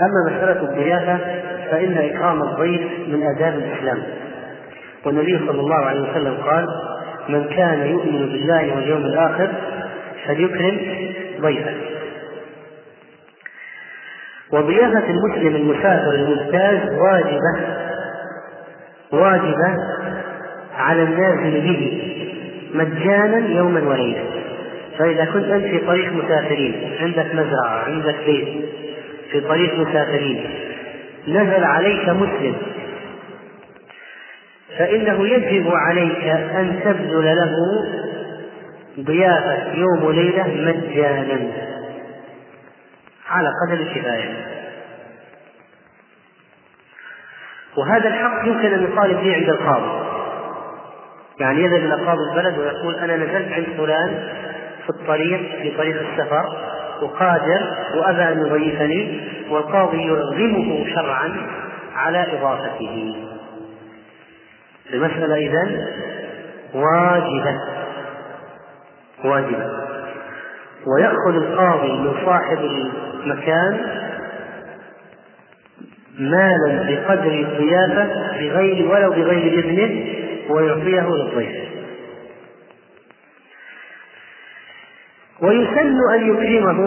أما 0.01 0.31
مسألة 0.37 0.61
الضيافة 0.63 1.19
فإن 1.71 1.99
إكرام 1.99 2.43
الضيف 2.43 2.81
من 3.09 3.23
آداب 3.23 3.55
الإسلام. 3.55 4.03
والنبي 5.05 5.39
صلى 5.39 5.61
الله 5.61 5.85
عليه 5.85 6.01
وسلم 6.01 6.35
قال 6.43 6.67
من 7.29 7.49
كان 7.49 7.87
يؤمن 7.87 8.27
بالله 8.27 8.75
واليوم 8.77 9.03
الآخر 9.03 9.53
فليكرم 10.27 10.81
ضيفه. 11.41 11.75
وضيافة 14.53 15.05
المسلم 15.11 15.57
المسافر 15.57 16.15
الممتاز 16.15 16.99
واجبة 16.99 17.79
واجبة 19.13 19.75
على 20.77 21.03
النازل 21.03 21.61
به 21.61 22.03
مجانا 22.75 23.49
يوما 23.49 23.81
وليلة 23.81 24.25
فإذا 24.99 25.25
كنت 25.25 25.45
أنت 25.45 25.65
في 25.65 25.79
طريق 25.79 26.13
مسافرين 26.13 26.93
عندك 27.01 27.35
مزرعة 27.35 27.85
عندك 27.87 28.15
بيت 28.27 28.49
في 29.33 29.41
طريق 29.41 29.75
مسافرين 29.79 30.45
نزل 31.29 31.65
عليك 31.65 32.09
مسلم 32.09 32.55
فإنه 34.79 35.27
يجب 35.27 35.71
عليك 35.75 36.25
أن 36.57 36.81
تبذل 36.85 37.37
له 37.37 37.53
ضيافة 39.01 39.75
يوم 39.75 40.05
وليلة 40.05 40.47
مجانا. 40.47 41.39
على 43.29 43.49
قدر 43.63 43.81
الكفاية 43.81 44.59
وهذا 47.77 48.09
الحق 48.09 48.47
يمكن 48.47 48.73
أن 48.73 48.83
يطالب 48.85 49.21
به 49.21 49.35
عند 49.35 49.49
القاضي. 49.49 50.09
يعني 51.41 51.63
يذهب 51.63 51.85
إلى 51.85 52.05
قاضي 52.07 52.21
البلد 52.31 52.59
ويقول 52.59 52.95
أنا 52.95 53.17
نزلت 53.17 53.53
عند 53.53 53.67
فلان 53.77 54.29
في 54.85 54.91
الطريق 54.91 55.63
في 55.63 55.77
طريق 55.77 56.01
السفر 56.09 56.45
وقادر 57.03 57.75
وأبى 57.95 58.23
أن 58.23 58.47
يضيفني 58.47 59.21
والقاضي 59.51 60.03
يرغمه 60.03 60.87
شرعا 60.95 61.37
على 61.95 62.27
إضافته. 62.39 63.25
المسألة 64.93 65.37
إذن 65.37 65.87
واجبة. 66.75 67.61
واجبة. 69.25 69.71
ويأخذ 70.87 71.35
القاضي 71.35 71.93
من 71.93 72.15
صاحب 72.25 72.59
المكان 73.23 73.79
مالا 76.19 76.83
بقدر 76.89 77.31
الضيافة 77.31 78.09
بغير 78.41 78.89
ولو 78.89 79.11
بغير 79.11 79.59
إذنه 79.59 80.05
ويعطيه 80.49 81.09
للضيف. 81.09 81.69
ويسن 85.43 85.97
أن 86.15 86.31
يكرمه 86.31 86.79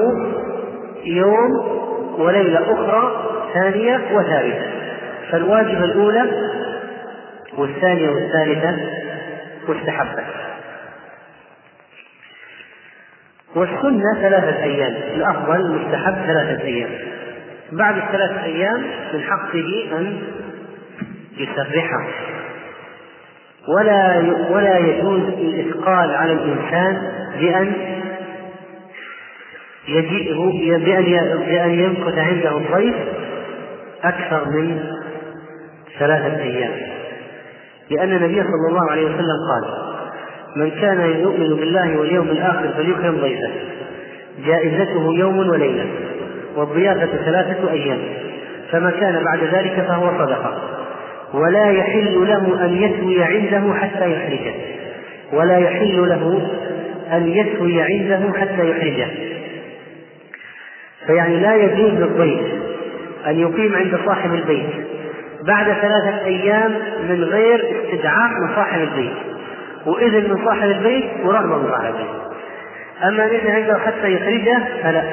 يوم 1.06 1.82
وليلة 2.18 2.74
أخرى 2.74 3.28
ثانية 3.54 4.02
وثالثة. 4.14 4.66
فالواجبة 5.32 5.84
الأولى 5.84 6.52
والثانية 7.58 8.10
والثالثة 8.10 8.76
مستحبة. 9.68 10.24
والسنة 13.56 14.22
ثلاثة 14.22 14.64
أيام 14.64 14.94
الأفضل 15.16 15.56
المستحب 15.56 16.14
ثلاثة 16.14 16.64
أيام. 16.64 16.90
بعد 17.72 17.98
الثلاثة 17.98 18.44
أيام 18.44 18.82
من 19.14 19.22
حقه 19.22 19.98
أن 19.98 20.18
يسرحه. 21.38 22.08
ولا 23.68 24.24
ولا 24.50 24.78
يجوز 24.78 25.22
الإثقال 25.22 26.16
على 26.16 26.34
الإنسان 26.34 27.12
بأن 27.40 27.74
يجيئه 29.88 30.52
بأن 30.78 31.40
بأن 31.46 31.80
يمكث 31.80 32.18
عنده 32.18 32.58
الضيف 32.58 32.96
أكثر 34.04 34.50
من 34.50 34.84
ثلاثة 36.00 36.42
أيام. 36.42 36.72
لأن 37.90 38.12
النبي 38.12 38.44
صلى 38.44 38.68
الله 38.70 38.92
عليه 38.92 39.06
وسلم 39.06 39.38
قال 39.52 39.91
من 40.56 40.72
كان 40.72 41.20
يؤمن 41.20 41.56
بالله 41.56 41.98
واليوم 41.98 42.28
الآخر 42.28 42.70
فليكرم 42.78 43.18
ضيفه. 43.22 43.50
جائزته 44.46 45.14
يوم 45.14 45.50
وليلة 45.50 45.86
والضيافة 46.56 47.10
ثلاثة 47.26 47.72
أيام. 47.72 48.00
فما 48.72 48.92
كان 48.92 49.24
بعد 49.24 49.44
ذلك 49.44 49.86
فهو 49.88 50.26
صدقة. 50.26 50.62
ولا 51.34 51.72
يحل 51.72 52.28
له 52.28 52.66
أن 52.66 52.74
يثوي 52.84 53.24
عنده 53.24 53.74
حتى 53.74 54.12
يحرجه. 54.12 54.54
ولا 55.34 55.58
يحل 55.58 56.10
له 56.10 56.50
أن 57.12 57.28
يثوي 57.28 57.82
عنده 57.82 58.40
حتى 58.40 58.70
يحرجه. 58.70 59.08
فيعني 61.08 61.40
لا 61.40 61.56
يجوز 61.56 61.92
للضيف 61.92 62.42
أن 63.28 63.40
يقيم 63.40 63.76
عند 63.76 64.00
صاحب 64.06 64.34
البيت 64.34 64.70
بعد 65.48 65.66
ثلاثة 65.66 66.26
أيام 66.26 66.72
من 67.10 67.24
غير 67.24 67.66
استدعاء 67.84 68.32
من 68.42 68.56
صاحب 68.56 68.82
البيت. 68.82 69.31
وإذن 69.86 70.30
من 70.30 70.46
صاحب 70.46 70.70
البيت 70.70 71.12
ورغبة 71.26 71.58
من 71.58 71.70
صاحب 71.72 71.86
البيت. 71.86 72.22
أما 73.04 73.26
أن 73.26 73.56
عنده 73.56 73.80
حتى 73.80 74.14
يخرجه 74.14 74.64
فلا. 74.84 75.04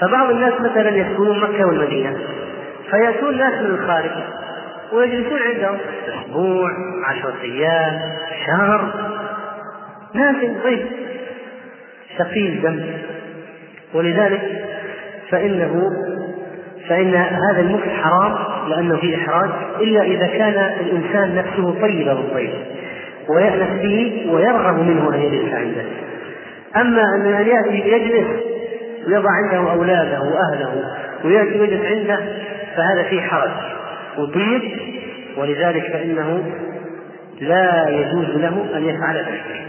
فبعض 0.00 0.30
الناس 0.30 0.52
مثلا 0.60 0.90
يسكنون 0.90 1.40
مكة 1.40 1.66
والمدينة 1.66 2.16
فيأتون 2.90 3.38
ناس 3.38 3.52
من 3.52 3.70
الخارج 3.70 4.10
ويجلسون 4.92 5.38
عندهم 5.42 5.76
أسبوع 6.08 6.70
عشرة 7.04 7.34
أيام 7.42 8.00
شهر. 8.46 8.92
ناس 10.14 10.36
ضيف 10.64 10.86
ثقيل 12.18 12.62
دم. 12.62 12.80
ولذلك 13.94 14.40
فإنه 15.30 15.92
فإن 16.88 17.14
هذا 17.14 17.60
المكس 17.60 17.88
حرام 17.88 18.38
لأنه 18.68 18.96
فيه 18.96 19.16
إحراج 19.16 19.50
إلا 19.80 20.02
إذا 20.02 20.26
كان 20.26 20.72
الإنسان 20.80 21.34
نفسه 21.34 21.80
طيب 21.80 22.06
بالطيب. 22.08 22.50
ويأنس 23.28 23.82
به 23.82 24.26
ويرغب 24.30 24.78
منه 24.78 25.14
أن 25.14 25.20
يجلس 25.20 25.54
عنده. 25.54 25.84
أما 26.76 27.02
أن 27.14 27.46
يأتي 27.46 27.88
يجلس 27.88 28.26
ويضع 29.06 29.30
عنده 29.30 29.72
أولاده 29.72 30.20
وأهله 30.22 30.96
ويأتي 31.24 31.60
ويجلس 31.60 31.86
عنده 31.86 32.20
فهذا 32.76 33.02
فيه 33.02 33.20
حرج 33.20 33.50
وضيق 34.18 34.62
ولذلك 35.36 35.92
فإنه 35.92 36.52
لا 37.40 37.88
يجوز 37.88 38.36
له 38.36 38.76
أن 38.76 38.84
يفعل 38.84 39.16
ذلك. 39.16 39.68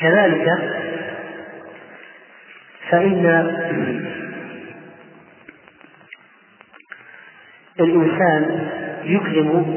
وكذلك 0.00 0.58
فإن 2.90 3.26
الإنسان 7.80 8.68
يكرم 9.04 9.76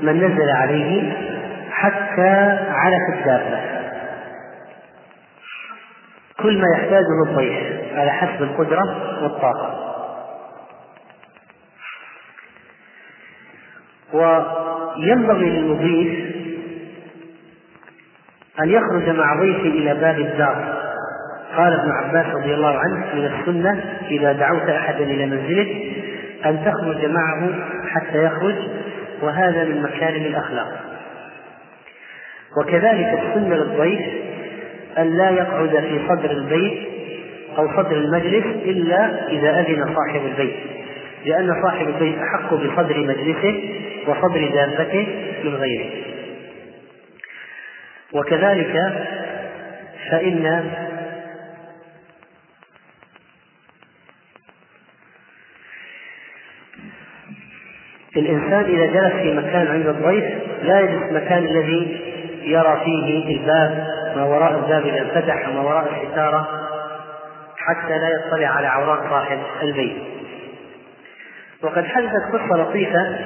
من 0.00 0.16
نزل 0.16 0.50
عليه 0.50 1.12
حتى 1.70 2.58
على 2.70 2.96
الدابة. 3.12 3.60
كل 6.42 6.58
ما 6.58 6.66
يحتاجه 6.76 7.22
الضيف 7.26 7.58
على 7.94 8.10
حسب 8.10 8.42
القدرة 8.42 9.22
والطاقة. 9.22 9.80
وينبغي 14.12 15.50
للمضيف 15.50 16.34
أن 18.62 18.68
يخرج 18.68 19.08
مع 19.08 19.40
ضيفه 19.40 19.68
إلى 19.68 19.94
باب 19.94 20.18
الدار. 20.18 20.84
قال 21.56 21.72
ابن 21.72 21.90
عباس 21.90 22.26
رضي 22.34 22.54
الله 22.54 22.78
عنه 22.78 23.14
من 23.14 23.24
السنة 23.24 23.98
إذا 24.10 24.32
دعوت 24.32 24.68
أحدا 24.68 25.04
إلى 25.04 25.26
منزلك 25.26 26.03
أن 26.46 26.64
تخرج 26.64 27.04
معه 27.04 27.50
حتى 27.88 28.24
يخرج 28.24 28.54
وهذا 29.22 29.64
من 29.64 29.82
مكارم 29.82 30.22
الأخلاق. 30.22 30.80
وكذلك 32.58 33.18
السنة 33.22 33.56
للضيف 33.56 34.00
أن 34.98 35.16
لا 35.16 35.30
يقعد 35.30 35.70
في 35.70 36.00
صدر 36.08 36.30
البيت 36.30 36.78
أو 37.58 37.68
صدر 37.68 37.96
المجلس 37.96 38.44
إلا 38.64 39.28
إذا 39.28 39.60
أذن 39.60 39.94
صاحب 39.94 40.20
البيت 40.26 40.56
لأن 41.26 41.62
صاحب 41.62 41.88
البيت 41.88 42.14
أحق 42.18 42.54
بصدر 42.54 42.98
مجلسه 42.98 43.62
وصدر 44.06 44.50
دابته 44.54 45.06
من 45.44 45.54
غيره. 45.54 45.90
وكذلك 48.12 48.92
فإن 50.10 50.70
الإنسان 58.16 58.64
إذا 58.64 58.86
جلس 58.86 59.12
في 59.12 59.34
مكان 59.34 59.66
عند 59.66 59.86
الضيف 59.86 60.24
لا 60.62 60.80
يجلس 60.80 61.02
المكان 61.02 61.38
الذي 61.38 62.00
يرى 62.42 62.80
فيه 62.84 63.36
الباب 63.40 63.86
ما 64.16 64.24
وراء 64.24 64.54
الباب 64.54 64.86
إذا 64.86 65.00
انفتح 65.00 65.48
وما 65.48 65.60
وراء 65.60 66.02
الستارة 66.02 66.48
حتى 67.56 67.98
لا 67.98 68.08
يطلع 68.08 68.48
على 68.48 68.66
عورات 68.66 69.10
صاحب 69.10 69.38
البيت. 69.62 69.96
وقد 71.62 71.84
حدثت 71.84 72.22
قصة 72.32 72.62
لطيفة 72.62 73.18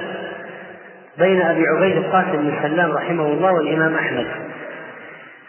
بين 1.17 1.41
أبي 1.41 1.63
عبيد 1.67 1.97
القاسم 1.97 2.31
بن 2.31 2.53
سلام 2.61 2.91
رحمه 2.91 3.25
الله 3.25 3.53
والإمام 3.53 3.95
أحمد. 3.95 4.27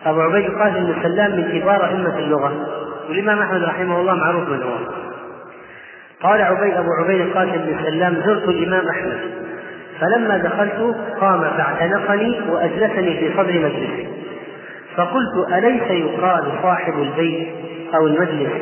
أبو 0.07 0.20
عبيد 0.20 0.44
القاسم 0.44 0.87
بن 0.87 1.03
سلام 1.03 1.31
من 1.31 1.61
كبار 1.61 1.87
أئمة 1.87 2.18
اللغة 2.18 2.66
والإمام 3.09 3.42
أحمد 3.42 3.62
رحمه 3.62 4.00
الله 4.00 4.14
معروف 4.14 4.48
من 4.48 4.62
هو. 4.62 4.76
قال 6.22 6.42
عبيد 6.42 6.74
أبو 6.74 6.88
عبيد 6.92 7.20
القاسم 7.20 7.52
بن 7.52 7.85
سلام 7.85 8.14
زرت 8.14 8.48
الإمام 8.48 8.88
أحمد. 8.88 9.20
فلما 10.00 10.38
دخلت 10.38 10.96
قام 11.20 11.40
فاعتنقني 11.40 12.40
وأجلسني 12.48 13.18
في 13.18 13.30
صدر 13.37 13.52
مجلسه 13.52 14.06
فقلت 14.96 15.52
أليس 15.52 15.83
يقال 15.83 16.44
صاحب 16.62 17.02
البيت 17.02 17.48
أو 17.94 18.06
المجلس 18.06 18.52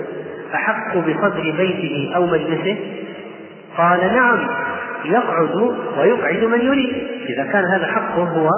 أحق 0.54 0.96
بصدر 0.96 1.54
بيته 1.56 2.12
أو 2.16 2.26
مجلسه؟ 2.26 2.76
قال 3.76 4.00
نعم 4.00 4.48
يقعد 5.04 5.74
ويقعد 5.98 6.44
من 6.44 6.60
يريد. 6.60 7.08
إذا 7.28 7.44
كان 7.52 7.64
هذا 7.64 7.86
حقه 7.86 8.22
هو 8.22 8.48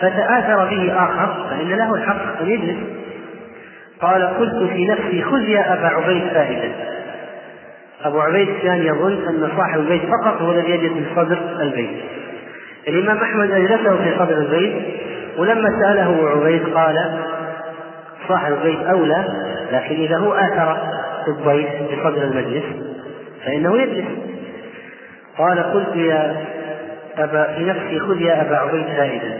فتآثر 0.00 0.64
به 0.64 0.92
آخر 0.96 1.46
فإن 1.50 1.68
له 1.68 1.94
الحق 1.94 2.40
أن 2.40 2.46
يجلس. 2.50 2.78
قال 4.00 4.22
قلت 4.22 4.70
في 4.70 4.88
نفسي 4.88 5.22
خذ 5.22 5.48
يا 5.48 5.74
أبا 5.74 5.86
عبيد 5.86 6.28
فائدة 6.28 6.97
أبو 8.04 8.20
عبيد 8.20 8.48
كان 8.62 8.86
يظن 8.86 9.12
أن 9.28 9.48
صاحب 9.56 9.80
البيت 9.80 10.02
فقط 10.02 10.42
هو 10.42 10.52
الذي 10.52 10.70
يجلس 10.70 10.92
في 10.92 11.14
صدر 11.16 11.38
البيت. 11.60 11.90
الإمام 12.88 13.16
أحمد 13.16 13.50
أجلسه 13.50 13.96
في 13.96 14.18
صدر 14.18 14.36
البيت 14.38 14.82
ولما 15.38 15.68
سأله 15.82 16.28
عبيد 16.28 16.74
قال 16.74 17.18
صاحب 18.28 18.52
البيت 18.52 18.86
أولى 18.86 19.24
لكن 19.72 19.94
إذا 19.94 20.16
هو 20.16 20.32
آثر 20.32 20.76
الضيف 21.28 21.68
بصدر 21.82 22.22
المجلس 22.22 22.64
فإنه 23.44 23.82
يجلس. 23.82 24.06
قال 25.38 25.62
قلت 25.62 25.96
يا 25.96 26.36
أبا 27.18 27.54
في 27.56 27.64
نفسي 27.64 27.98
خذ 27.98 28.20
يا 28.20 28.40
أبا 28.42 28.56
عبيد 28.56 28.86
فائدة 28.86 29.38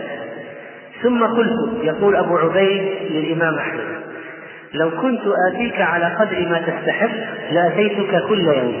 ثم 1.03 1.23
قلت 1.23 1.83
يقول 1.83 2.15
أبو 2.15 2.37
عبيد 2.37 3.11
للإمام 3.11 3.55
أحمد 3.55 4.08
لو 4.73 4.91
كنت 5.01 5.21
آتيك 5.47 5.81
على 5.81 6.05
قدر 6.05 6.49
ما 6.49 6.61
تستحق 6.61 7.09
لأتيتك 7.51 8.23
كل 8.27 8.39
يوم. 8.39 8.73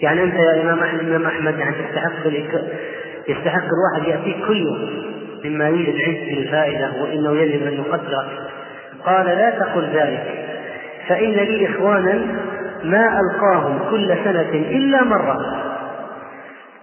يعني 0.00 0.22
أنت 0.22 0.34
يا 0.34 0.62
إمام 0.62 0.78
أحمد 0.78 1.24
أحمد 1.26 1.58
يعني 1.58 1.74
تستحق 1.74 2.26
يستحق 3.28 3.62
الواحد 3.62 4.08
يأتيك 4.08 4.46
كل 4.46 4.56
يوم. 4.56 5.12
مما 5.44 5.68
يوجد 5.68 6.00
عند 6.00 6.38
الفائدة 6.38 6.90
وإنه 7.02 7.36
يجب 7.36 7.66
أن 7.66 7.72
يقدر. 7.72 8.26
قال 9.06 9.26
لا 9.26 9.50
تقل 9.50 9.84
ذلك. 9.94 10.46
فإن 11.08 11.30
لي 11.30 11.66
إخوانا 11.66 12.26
ما 12.84 13.20
ألقاهم 13.20 13.78
كل 13.90 14.16
سنة 14.24 14.50
إلا 14.52 15.04
مرة. 15.04 15.62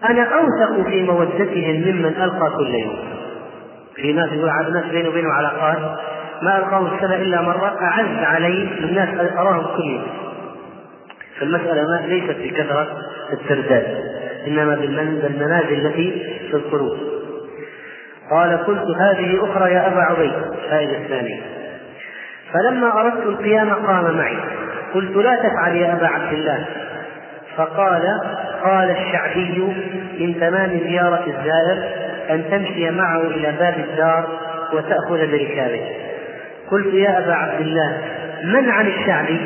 أنا 0.10 0.24
أوثق 0.24 0.90
في 0.90 1.04
مودتهم 1.04 1.76
ممن 1.76 2.14
ألقى 2.22 2.52
كل 2.58 2.76
يوم. 2.76 2.96
في 3.96 4.14
ناس 4.14 4.30
يقول 4.32 4.74
ناس 4.74 4.86
بينه 4.92 5.10
وبينه 5.10 5.34
علاقات. 5.34 6.00
ما 6.42 6.58
ألقاهم 6.58 6.96
السنة 6.96 7.16
إلا 7.16 7.42
مرة 7.42 7.78
أعز 7.82 8.24
علي 8.24 8.70
من 8.82 8.94
ناس 8.94 9.10
أراهم 9.38 9.66
كل 9.78 9.84
يوم 9.84 10.04
فالمسألة 11.40 11.82
ما 11.82 12.08
ليست 12.08 12.32
في 12.32 12.50
كثرة 12.50 12.88
الترداد 13.34 13.86
إنما 14.48 14.76
بالمنازل 14.76 15.86
التي 15.86 16.38
في 16.50 16.54
القلوب. 16.54 16.98
قال 18.32 18.58
قلت 18.58 18.98
هذه 18.98 19.44
أخرى 19.44 19.74
يا 19.74 19.88
أبا 19.88 20.02
عبيد 20.02 20.34
الفائدة 20.64 20.98
الثانية. 20.98 21.42
فلما 22.54 23.02
أردت 23.02 23.26
القيام 23.26 23.74
قام 23.74 24.18
معي. 24.18 24.38
قلت 24.94 25.16
لا 25.16 25.36
تفعل 25.36 25.76
يا 25.76 25.94
أبا 25.94 26.08
عبد 26.08 26.34
الله. 26.34 26.66
فقال 27.58 28.04
قال 28.64 28.92
الشعبي 28.92 29.64
من 30.20 30.40
تمام 30.40 30.70
زيارة 30.70 31.24
الزائر 31.28 31.84
أن 32.30 32.44
تمشي 32.52 32.90
معه 32.90 33.22
إلى 33.22 33.52
باب 33.60 33.86
الدار 33.90 34.28
وتأخذ 34.74 35.32
بركابه. 35.32 36.09
قلت 36.72 36.94
يا 36.94 37.20
أبا 37.20 37.34
عبد 37.34 37.62
الله 37.62 37.98
من 38.44 38.70
عن 38.70 38.88
الشعبي؟ 38.88 39.40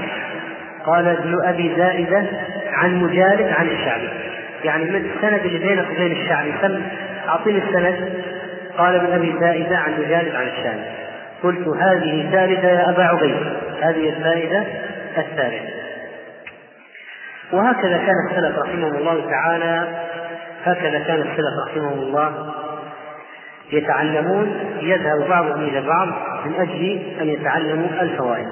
قال 0.85 1.07
ابن 1.07 1.35
أبي 1.45 1.75
زائدة 1.77 2.25
عن 2.73 2.95
مجالد 2.95 3.53
عن 3.59 3.67
الشعبي. 3.67 4.09
يعني 4.63 4.83
من 4.83 5.11
السند 5.15 5.45
اللي 5.45 5.59
بينك 5.59 5.85
وبين 5.91 6.11
الشعبي 6.11 6.53
سم 6.61 6.81
أعطيني 7.27 7.57
السند. 7.57 8.23
قال 8.77 8.95
ابن 8.95 9.13
أبي 9.13 9.35
زائدة 9.39 9.77
عن 9.77 9.93
مجالد 9.93 10.35
عن 10.35 10.47
الشعبي. 10.47 10.83
قلت 11.43 11.67
هذه 11.67 12.29
ثالثة 12.31 12.67
يا 12.67 12.89
أبا 12.89 13.03
عبيد. 13.03 13.35
هذه 13.81 14.09
الفائدة 14.09 14.63
الثالثة. 15.17 15.73
وهكذا 17.51 17.97
كان 17.97 18.15
السلف 18.31 18.59
رحمهم 18.59 18.95
الله 18.95 19.29
تعالى 19.29 19.87
هكذا 20.65 20.99
كان 20.99 21.21
السلف 21.21 21.53
رحمهم 21.67 21.99
الله. 21.99 22.53
يتعلمون 23.71 24.51
يذهب 24.81 25.29
بعضهم 25.29 25.63
إلى 25.63 25.81
بعض 25.81 26.07
من 26.45 26.53
أجل 26.55 27.01
أن 27.21 27.29
يتعلموا 27.29 27.87
الفوائد. 28.01 28.47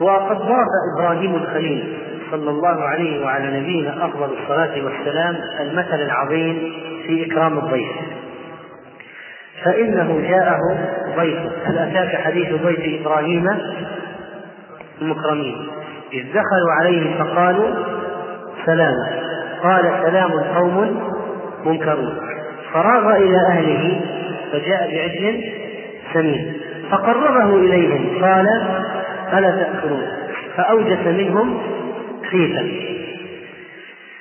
وقد 0.00 0.36
ضرب 0.36 0.68
إبراهيم 0.96 1.34
الخليل 1.34 1.98
صلى 2.30 2.50
الله 2.50 2.82
عليه 2.82 3.24
وعلى 3.24 3.60
نبينا 3.60 4.04
أفضل 4.04 4.30
الصلاة 4.42 4.84
والسلام 4.84 5.36
المثل 5.60 6.00
العظيم 6.00 6.72
في 7.06 7.26
إكرام 7.26 7.58
الضيف. 7.58 7.88
فإنه 9.64 10.28
جاءه 10.28 10.58
ضيف. 11.16 11.38
هل 11.64 11.78
أتاك 11.78 12.20
حديث 12.20 12.62
ضيف 12.62 13.00
إبراهيم؟ 13.00 13.48
المكرمين. 15.02 15.68
إذ 16.12 16.24
دخلوا 16.28 16.72
عليه 16.80 17.18
فقالوا 17.18 17.74
سلاما 18.66 19.22
قال 19.62 19.92
سلام 20.02 20.30
قوم 20.30 21.02
منكرون. 21.64 22.18
فراغ 22.72 23.16
إلى 23.16 23.38
أهله 23.48 24.00
فجاء 24.52 24.90
بعجل 24.90 25.52
سمين. 26.14 26.52
فقربه 26.90 27.56
إليهم 27.56 28.24
قال 28.24 28.46
ألا 29.32 29.50
تأكلون؟ 29.50 30.06
فأوجس 30.56 31.06
منهم 31.06 31.60
خيفة. 32.30 32.66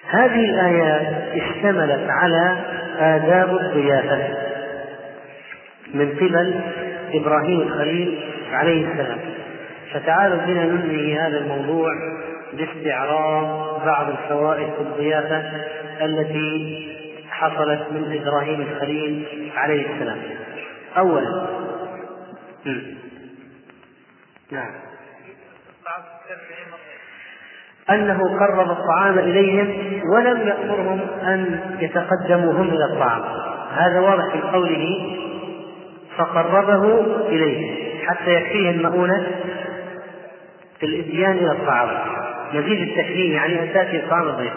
هذه 0.10 0.50
الآيات 0.50 1.08
اشتملت 1.34 2.10
على 2.10 2.58
آداب 3.00 3.50
الضيافة 3.58 4.20
من 5.94 6.10
قبل 6.10 6.54
إبراهيم 7.14 7.62
الخليل 7.62 8.20
عليه 8.52 8.88
السلام. 8.88 9.18
فتعالوا 9.94 10.38
بنا 10.38 10.66
ننهي 10.66 11.20
هذا 11.20 11.38
الموضوع 11.38 11.92
باستعراض 12.54 13.82
بعض 13.86 14.08
الفوائد 14.10 14.68
في 14.68 14.82
الضيافة 14.82 15.44
التي 16.02 16.88
حصلت 17.38 17.82
من 17.92 18.22
إبراهيم 18.22 18.62
الخليل 18.62 19.26
عليه 19.56 19.86
السلام. 19.94 20.18
أولا 20.98 21.48
نعم. 24.52 24.72
أنه 27.90 28.40
قرب 28.40 28.72
الطعام 28.72 29.20
إليهم 29.20 30.02
ولم 30.14 30.48
يأمرهم 30.48 31.00
أن 31.24 31.60
يتقدموا 31.80 32.54
هم 32.54 32.70
إلى 32.70 32.86
الطعام. 32.94 33.22
هذا 33.72 34.00
واضح 34.00 34.34
في 34.34 34.42
قوله 34.42 35.16
فقربه 36.18 37.02
إليهم 37.28 37.76
حتى 38.08 38.34
يكفيه 38.34 38.70
المؤونة 38.70 39.28
في 40.80 40.86
الإتيان 40.86 41.32
إلى 41.32 41.52
الطعام. 41.52 41.90
مزيد 42.54 42.82
التكريم 42.82 43.32
يعني 43.32 43.62
أن 43.62 43.74
تأتي 43.74 43.98
الطعام 43.98 44.28
الضيف. 44.28 44.54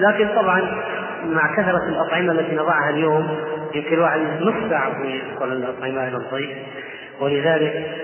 لكن 0.00 0.28
طبعا 0.28 0.82
مع 1.24 1.54
كثرة 1.56 1.88
الأطعمة 1.88 2.32
التي 2.32 2.54
نضعها 2.54 2.90
اليوم 2.90 3.38
يمكن 3.74 3.94
الواحد 3.94 4.20
نص 4.20 4.70
ساعة 4.70 5.04
يدخل 5.04 5.52
الأطعمة 5.52 6.08
إلى 6.08 6.16
الضيف 6.16 6.50
ولذلك 7.20 7.96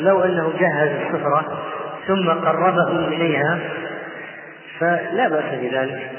لو 0.00 0.20
أنه 0.20 0.52
جهز 0.58 0.88
السفرة 0.88 1.62
ثم 2.06 2.30
قربهم 2.30 3.04
إليها 3.04 3.58
فلا 4.80 5.28
بأس 5.28 5.54
بذلك. 5.54 6.10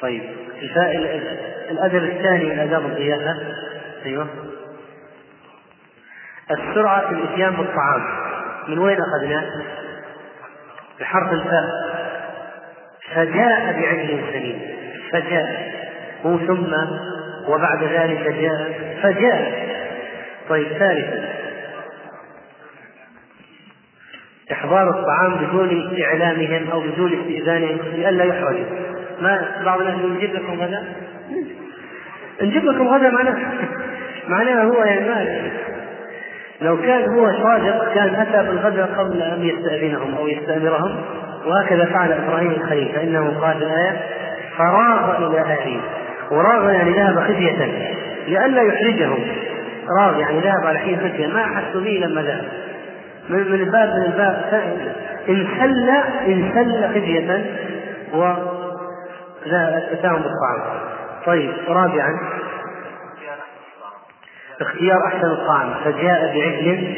طيب 0.00 0.22
الأدب 1.70 2.04
الثاني 2.04 2.44
من 2.44 2.58
آداب 2.58 2.86
الضيافة. 2.86 3.36
أيوه. 4.06 4.26
السرعة 6.50 7.08
في 7.08 7.14
الإتيان 7.14 7.56
بالطعام. 7.56 8.02
من 8.68 8.78
وين 8.78 8.98
أخذناه؟ 9.00 9.44
بحرف 11.00 11.32
الفاء. 11.32 11.64
فجاء 13.14 13.80
بعجل 13.80 14.20
سليم. 14.32 14.73
فجاء. 15.14 15.74
هو 16.26 16.38
ثم 16.38 16.74
وبعد 17.48 17.84
ذلك 17.84 18.34
جاء. 18.40 18.72
فجاء. 19.02 19.64
طيب 20.48 20.68
ثالثا. 20.68 21.44
إحضار 24.52 24.90
الطعام 24.90 25.34
بدون 25.34 26.02
إعلامهم 26.02 26.70
أو 26.70 26.80
بدون 26.80 27.12
استئذانهم 27.20 27.78
لئلا 27.94 28.24
يحرجوا 28.24 28.64
ما 29.20 29.48
بعض 29.64 29.80
الناس 29.80 29.96
نجيب 29.96 30.34
لكم 30.34 30.60
غدا؟ 30.60 30.84
نجيب 32.42 32.64
لكم 32.64 32.88
غدا 32.88 33.10
معناه 33.10 33.36
معناه 34.28 34.64
هو 34.64 34.84
يعني 34.84 35.08
ما 35.08 35.50
لو 36.60 36.76
كان 36.82 37.08
هو 37.08 37.32
صادق 37.42 37.94
كان 37.94 38.14
أتى 38.14 38.48
بالغداء 38.48 38.86
قبل 38.86 39.22
أن 39.22 39.44
يستأذنهم 39.44 40.14
أو 40.14 40.28
يستأمرهم 40.28 40.96
وهكذا 41.46 41.84
فعل 41.84 42.12
إبراهيم 42.12 42.50
الخليل 42.50 42.92
فإنه 42.94 43.40
قال 43.40 43.62
الآية 43.62 44.00
فراغ 44.58 45.26
إلى 45.26 45.40
أهله 45.40 45.80
وراغ 46.30 46.70
يعني 46.70 46.90
ذهب 46.90 47.20
خفية 47.20 47.64
لئلا 48.28 48.62
يحرجهم. 48.62 49.18
راغ 50.00 50.18
يعني 50.18 50.40
ذهب 50.40 50.66
على 50.66 50.78
حين 50.78 51.00
خفية 51.00 51.26
ما 51.26 51.44
أحسوا 51.44 51.80
به 51.80 51.90
لما 51.90 52.22
ذهب. 52.22 52.48
من 53.28 53.38
الباب 53.38 53.88
من 53.88 54.04
الباب 54.04 54.64
انسل 55.28 55.90
انسل 56.26 56.88
خفية 56.94 57.44
و 58.14 58.34
أتاهم 59.92 60.22
بالطعام 60.22 60.60
طيب 61.26 61.52
رابعا. 61.68 62.18
اختيار 64.60 65.06
أحسن 65.06 65.30
الطعام 65.30 65.74
فجاء 65.84 66.34
بعجل 66.34 66.94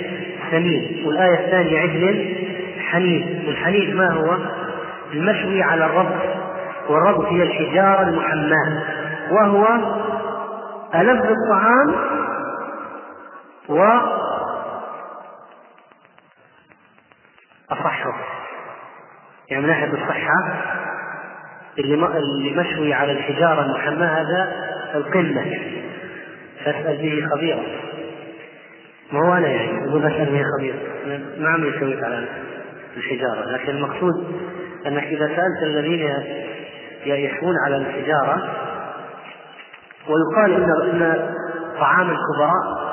سمين 0.50 1.02
والآية 1.06 1.34
الثانية 1.34 1.80
عجل 1.80 2.34
حنيف 2.90 3.46
والحنيف 3.46 3.94
ما 3.94 4.12
هو؟ 4.12 4.36
المشوي 5.12 5.62
على 5.62 5.84
الرب. 5.84 6.35
والرب 6.88 7.24
هي 7.24 7.42
الحجارة 7.42 8.02
المحماة 8.02 8.82
وهو 9.30 9.66
ألذ 10.94 11.26
الطعام 11.26 11.94
و 13.68 13.82
أصحه. 17.70 18.14
يعني 19.50 19.62
من 19.62 19.68
ناحية 19.68 19.92
الصحة 19.92 20.64
اللي 21.78 22.56
مشوي 22.56 22.94
على 22.94 23.12
الحجارة 23.12 23.62
المحماة 23.62 24.20
هذا 24.20 24.52
القمة. 24.94 25.58
فاسأل 26.64 26.96
به 26.96 27.26
خبيرا. 27.30 27.62
ما 29.12 29.28
هو 29.28 29.32
أنا 29.32 29.48
يعني؟ 29.48 29.88
أقول 29.88 30.06
أسأل 30.06 30.26
به 30.26 30.42
خبيرا. 30.58 30.78
ما 31.38 31.48
عمري 31.48 31.80
سويت 31.80 32.04
على 32.04 32.28
الحجارة 32.96 33.50
لكن 33.50 33.68
المقصود 33.68 34.40
أنك 34.86 35.02
إذا 35.02 35.26
سألت 35.26 35.62
الذين 35.62 36.10
يشوون 37.14 37.54
على 37.64 37.76
الحجارة 37.76 38.54
ويقال 40.08 40.54
ان 40.54 41.02
إن 41.02 41.30
طعام 41.78 42.10
الكبراء 42.10 42.86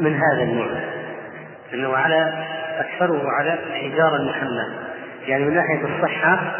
من 0.00 0.14
هذا 0.14 0.42
النوع 0.42 0.68
إنه 1.74 1.96
على 1.96 2.44
أكثره 2.78 3.22
على 3.30 3.54
الحجاره 3.54 4.16
المحماه 4.16 4.68
يعني 5.26 5.44
من 5.44 5.54
ناحية 5.54 5.84
الصحة 5.84 6.56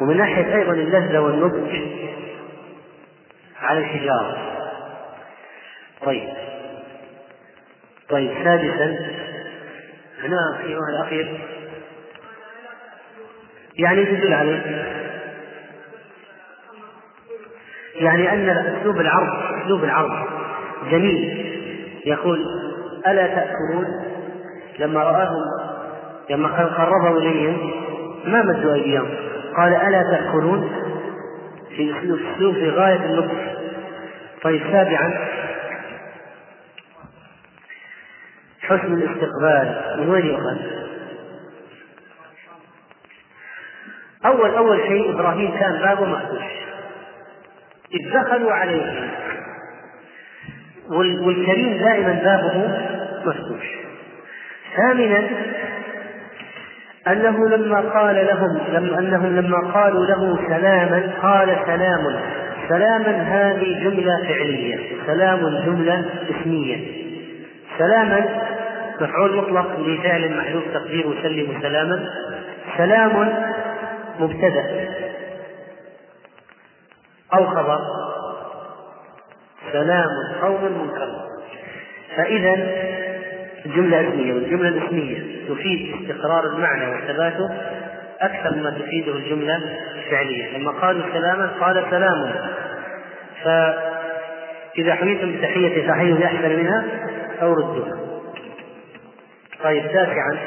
ومن 0.00 0.16
ناحية 0.16 0.54
أيضا 0.54 0.72
اللذة 0.72 1.18
والنضج 1.18 1.80
على 3.62 3.78
الحجارة. 3.78 4.36
طيب. 6.04 6.28
طيب 8.10 8.30
سادسا. 8.44 8.96
هنا 10.22 10.58
أيها 10.64 10.88
الأخير. 10.98 11.40
يعني 13.78 14.04
تدل 14.04 14.34
عليه. 14.34 14.97
يعني 18.00 18.32
أن 18.32 18.48
أسلوب 18.48 19.00
العرض 19.00 19.28
أسلوب 19.62 19.84
العرض 19.84 20.26
جميل. 20.90 21.48
يقول 22.06 22.44
ألا 23.06 23.26
تأكلون؟ 23.26 23.86
لما 24.78 25.02
راهم 25.02 25.68
لما 26.30 26.48
قربوا 26.48 27.18
اليهم 27.18 27.70
ما 28.24 28.42
مدوا 28.42 28.74
أيديهم؟ 28.74 29.08
قال 29.56 29.74
ألا 29.74 30.02
تأكلون؟ 30.02 30.70
في 31.76 31.94
أسلوب 31.98 32.54
في 32.54 32.70
غاية 32.70 33.04
اللطف 33.04 33.38
طيب 34.42 34.62
سابعا 34.72 35.28
حسن 38.60 38.94
الاستقبال. 38.94 39.94
من 39.98 40.10
وين 40.10 40.26
يؤخذ؟ 40.26 40.56
أول 44.26 44.50
أول 44.54 44.78
شيء 44.88 45.14
إبراهيم 45.14 45.58
كان 45.58 45.72
بابه 45.72 46.04
مفتوح 46.04 46.67
إذ 47.94 48.12
دخلوا 48.12 48.52
عليه. 48.52 49.10
والكريم 50.90 51.78
دائما 51.78 52.12
بابه 52.12 52.78
مفتوح 53.26 53.78
ثامنا 54.76 55.28
أنه 57.08 57.48
لما 57.48 57.80
قال 57.80 58.26
لهم 58.26 58.58
لما 58.72 58.98
أنهم 58.98 59.36
لما 59.36 59.58
قالوا 59.72 60.06
له 60.06 60.38
سلاما 60.48 61.12
قال 61.22 61.56
سلام. 61.66 62.20
سلاما 62.68 63.22
هذه 63.22 63.84
جملة 63.84 64.16
فعلية. 64.28 64.78
سلام 65.06 65.40
جملة 65.66 66.04
اسمية. 66.30 66.86
سلاما 67.78 68.26
مفعول 69.00 69.36
مطلق 69.36 69.80
لفعل 69.80 70.36
محذوف 70.36 70.64
تقديره 70.74 71.14
سلم 71.22 71.58
سلاما. 71.62 72.08
سلام 72.76 73.34
مبتدأ. 74.20 74.64
أو 77.34 77.46
خبر. 77.46 77.78
سلام 79.72 80.08
قوم 80.42 80.64
منكر. 80.64 81.08
فإذا 82.16 82.54
الجملة 83.66 84.08
اسمية 84.08 84.32
والجملة 84.32 84.68
الاسمية 84.68 85.48
تفيد 85.48 86.10
استقرار 86.10 86.46
المعنى 86.46 86.86
وثباته 86.86 87.50
أكثر 88.20 88.54
مما 88.56 88.70
تفيده 88.70 89.12
الجملة 89.12 89.56
الفعلية. 89.94 90.58
لما 90.58 90.70
قالوا 90.70 91.02
سلاما 91.12 91.50
قال 91.60 91.86
سلام. 91.90 92.32
فإذا 93.44 94.94
حييتم 94.94 95.36
بتحية 95.36 95.88
فحيوا 95.88 96.18
بأحسن 96.18 96.56
منها 96.56 96.84
أو 97.42 97.52
ردوها. 97.52 97.98
طيب 99.64 99.86
تاسعا. 99.86 100.38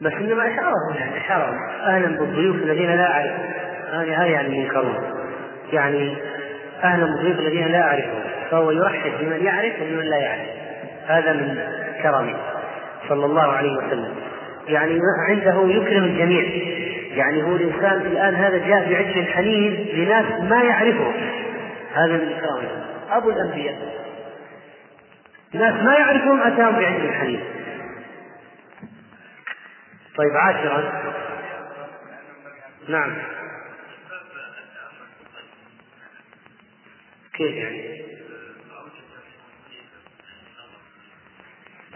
بس 0.00 0.12
إنما 0.12 0.52
اشعرهم 0.52 0.94
يعني 0.94 1.16
اشعرهم 1.16 1.58
أهلا 1.86 2.18
بالضيوف 2.18 2.56
الذين 2.56 2.90
لا 2.96 3.12
اعرفهم 3.12 3.50
هذه 3.92 4.22
هذه 4.22 4.30
يعني 4.30 4.48
منكرون 4.48 4.96
يعني 5.72 6.16
أهلا 6.84 7.06
بالضيوف 7.06 7.38
الذين 7.38 7.66
لا 7.66 7.82
أعرفهم. 7.82 8.22
فهو 8.50 8.70
يرحب 8.70 9.12
بمن 9.20 9.44
يعرف 9.44 9.72
وبمن 9.82 10.04
لا 10.04 10.16
يعرف. 10.16 10.48
هذا 11.06 11.32
من 11.32 11.58
كرمه. 12.02 12.36
صلى 13.08 13.26
الله 13.26 13.52
عليه 13.52 13.76
وسلم. 13.76 14.14
يعني 14.68 15.00
عنده 15.28 15.64
يكرم 15.66 16.04
الجميع. 16.04 16.44
يعني 17.16 17.42
هو 17.42 17.56
الإنسان 17.56 18.00
الآن 18.00 18.34
هذا 18.34 18.58
جاء 18.58 18.90
بعجل 18.90 19.26
حنين 19.26 19.86
لناس 19.94 20.24
ما 20.50 20.62
يعرفه 20.62 21.12
هذا 21.94 22.12
من 22.12 22.32
كرمه. 22.40 22.68
أبو 23.10 23.30
الأنبياء. 23.30 23.74
ناس 25.54 25.74
ما 25.84 25.94
يعرفون 25.94 26.40
أتاهم 26.40 26.72
بعجل 26.72 27.12
حنين 27.12 27.40
طيب 30.20 30.36
عاشرا. 30.36 30.92
نعم. 32.88 33.12
كيف 37.34 37.54
يعني؟ 37.54 38.00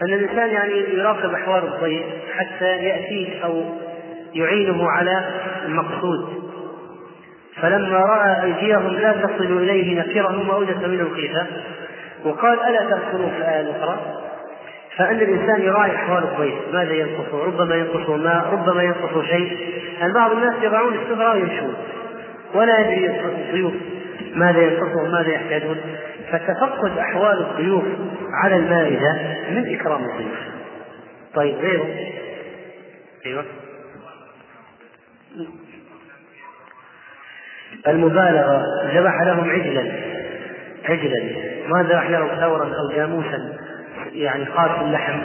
أن 0.01 0.13
الإنسان 0.13 0.49
يعني 0.49 0.73
يراقب 0.73 1.33
أحوال 1.33 1.63
الضيف 1.63 2.05
حتى 2.37 2.65
يأتيه 2.65 3.45
أو 3.45 3.75
يعينه 4.33 4.89
على 4.89 5.41
المقصود. 5.65 6.51
فلما 7.61 7.97
رأى 7.97 8.43
أيديهم 8.43 8.87
لا 8.87 9.11
تصل 9.11 9.57
إليه 9.57 9.99
نكرهم 9.99 10.49
وأوجس 10.49 10.77
منهم 10.77 11.15
خيفة 11.15 11.47
وقال 12.23 12.59
ألا 12.59 12.79
تذكروا 12.79 13.29
في 13.29 13.37
الآية 13.37 13.61
الأخرى 13.61 14.25
فأن 14.97 15.15
الإنسان 15.15 15.61
يراعي 15.61 15.95
أحوال 15.95 16.23
الضيف 16.23 16.53
ماذا 16.73 16.93
ينقصه 16.93 17.43
ربما 17.43 17.75
ينقصه 17.75 18.17
ماء 18.17 18.49
ربما 18.51 18.83
ينقصه 18.83 19.23
شيء. 19.23 19.73
يعني 19.99 20.13
بعض 20.13 20.31
الناس 20.31 20.63
يضعون 20.63 20.93
السفرة 20.93 21.33
ويمشون. 21.33 21.75
ولا 22.53 22.79
يدري 22.79 23.09
الضيوف 23.09 23.73
ماذا 24.35 24.61
ينقصهم 24.61 25.11
ماذا 25.11 25.29
يحتاجون. 25.29 25.77
فتفقد 26.31 26.97
أحوال 26.97 27.41
الضيوف 27.41 27.83
على 28.43 28.55
المائدة 28.55 29.13
من 29.49 29.75
إكرام 29.75 30.03
الضيوف. 30.03 30.37
طيب 31.35 31.55
غيره؟ 31.55 31.87
أيوه. 33.25 33.45
المبالغة 37.87 38.63
ذبح 38.93 39.21
لهم 39.21 39.49
عجلا. 39.49 39.91
عجلا. 40.85 41.23
ما 41.67 41.83
ذبح 41.83 42.09
لهم 42.09 42.27
ثورا 42.27 42.65
أو 42.65 42.95
جاموسا؟ 42.95 43.64
يعني 44.15 44.45
قاس 44.45 44.81
اللحم 44.81 45.19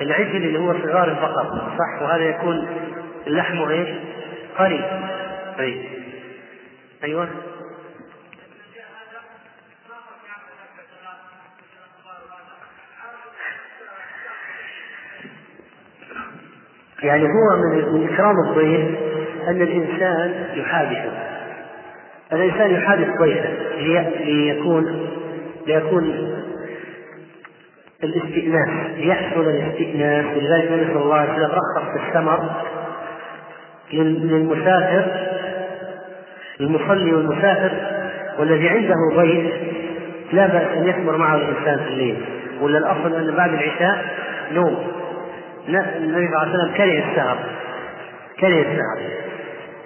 العجل 0.00 0.36
اللي 0.36 0.58
هو 0.58 0.72
صغار 0.72 1.08
البقر 1.08 1.68
صح؟ 1.78 2.02
وهذا 2.02 2.24
يكون 2.24 2.66
لحمه 3.26 3.70
إيش؟ 3.70 3.88
قري 4.58 4.84
طيب. 5.58 5.84
أيوه. 7.04 7.28
يعني 17.02 17.22
هو 17.22 17.56
من 17.56 17.92
من 17.92 18.12
إكرام 18.12 18.34
الضيف 18.48 18.98
أن 19.48 19.62
الإنسان 19.62 20.46
يحادثه 20.54 21.12
الإنسان 22.32 22.70
يحادث 22.70 23.08
ضيفه 23.18 23.48
ليكون 24.24 25.08
ليكون 25.66 26.27
الاستئناس 28.04 28.68
ليحصل 28.96 29.40
الاستئناس 29.40 30.24
ولذلك 30.26 30.70
النبي 30.70 30.92
صلى 30.94 31.02
الله 31.02 31.14
عليه 31.14 31.32
وسلم 31.32 31.50
رخص 31.50 31.90
في 31.92 32.08
الثمر 32.08 32.50
للمسافر 33.92 35.28
المصلي 36.60 37.14
والمسافر 37.14 37.72
والذي 38.38 38.68
عنده 38.68 38.94
ضيف 39.16 39.54
لا 40.32 40.46
بأس 40.46 40.76
أن 40.76 40.88
يثمر 40.88 41.16
معه 41.16 41.34
الإنسان 41.36 41.78
في 41.78 41.88
الليل. 41.88 42.24
ولا 42.60 42.78
الأفضل 42.78 43.14
أن 43.14 43.36
بعد 43.36 43.52
العشاء 43.52 44.04
نوم. 44.52 44.76
النبي 45.68 45.98
صلى 45.98 46.16
الله 46.26 46.38
عليه 46.38 46.50
وسلم 46.50 46.74
كره 46.76 47.10
السهر. 47.10 47.38
كره 48.40 48.60
السهر. 48.60 48.98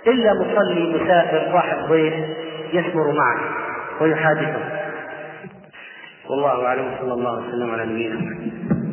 إلا 0.07 0.35
مصلي 0.35 0.95
مسافر 0.95 1.49
صاحب 1.53 1.79
ضيف 1.89 2.15
يثمر 2.73 3.13
معه 3.13 3.41
ويحادثه. 4.01 4.83
والله 6.33 6.67
أعلم 6.67 6.97
صلى 7.01 7.13
الله 7.15 7.33
وسلم 7.49 7.71
على 7.71 7.85
نبينا 7.93 8.15
محمد. 8.15 8.92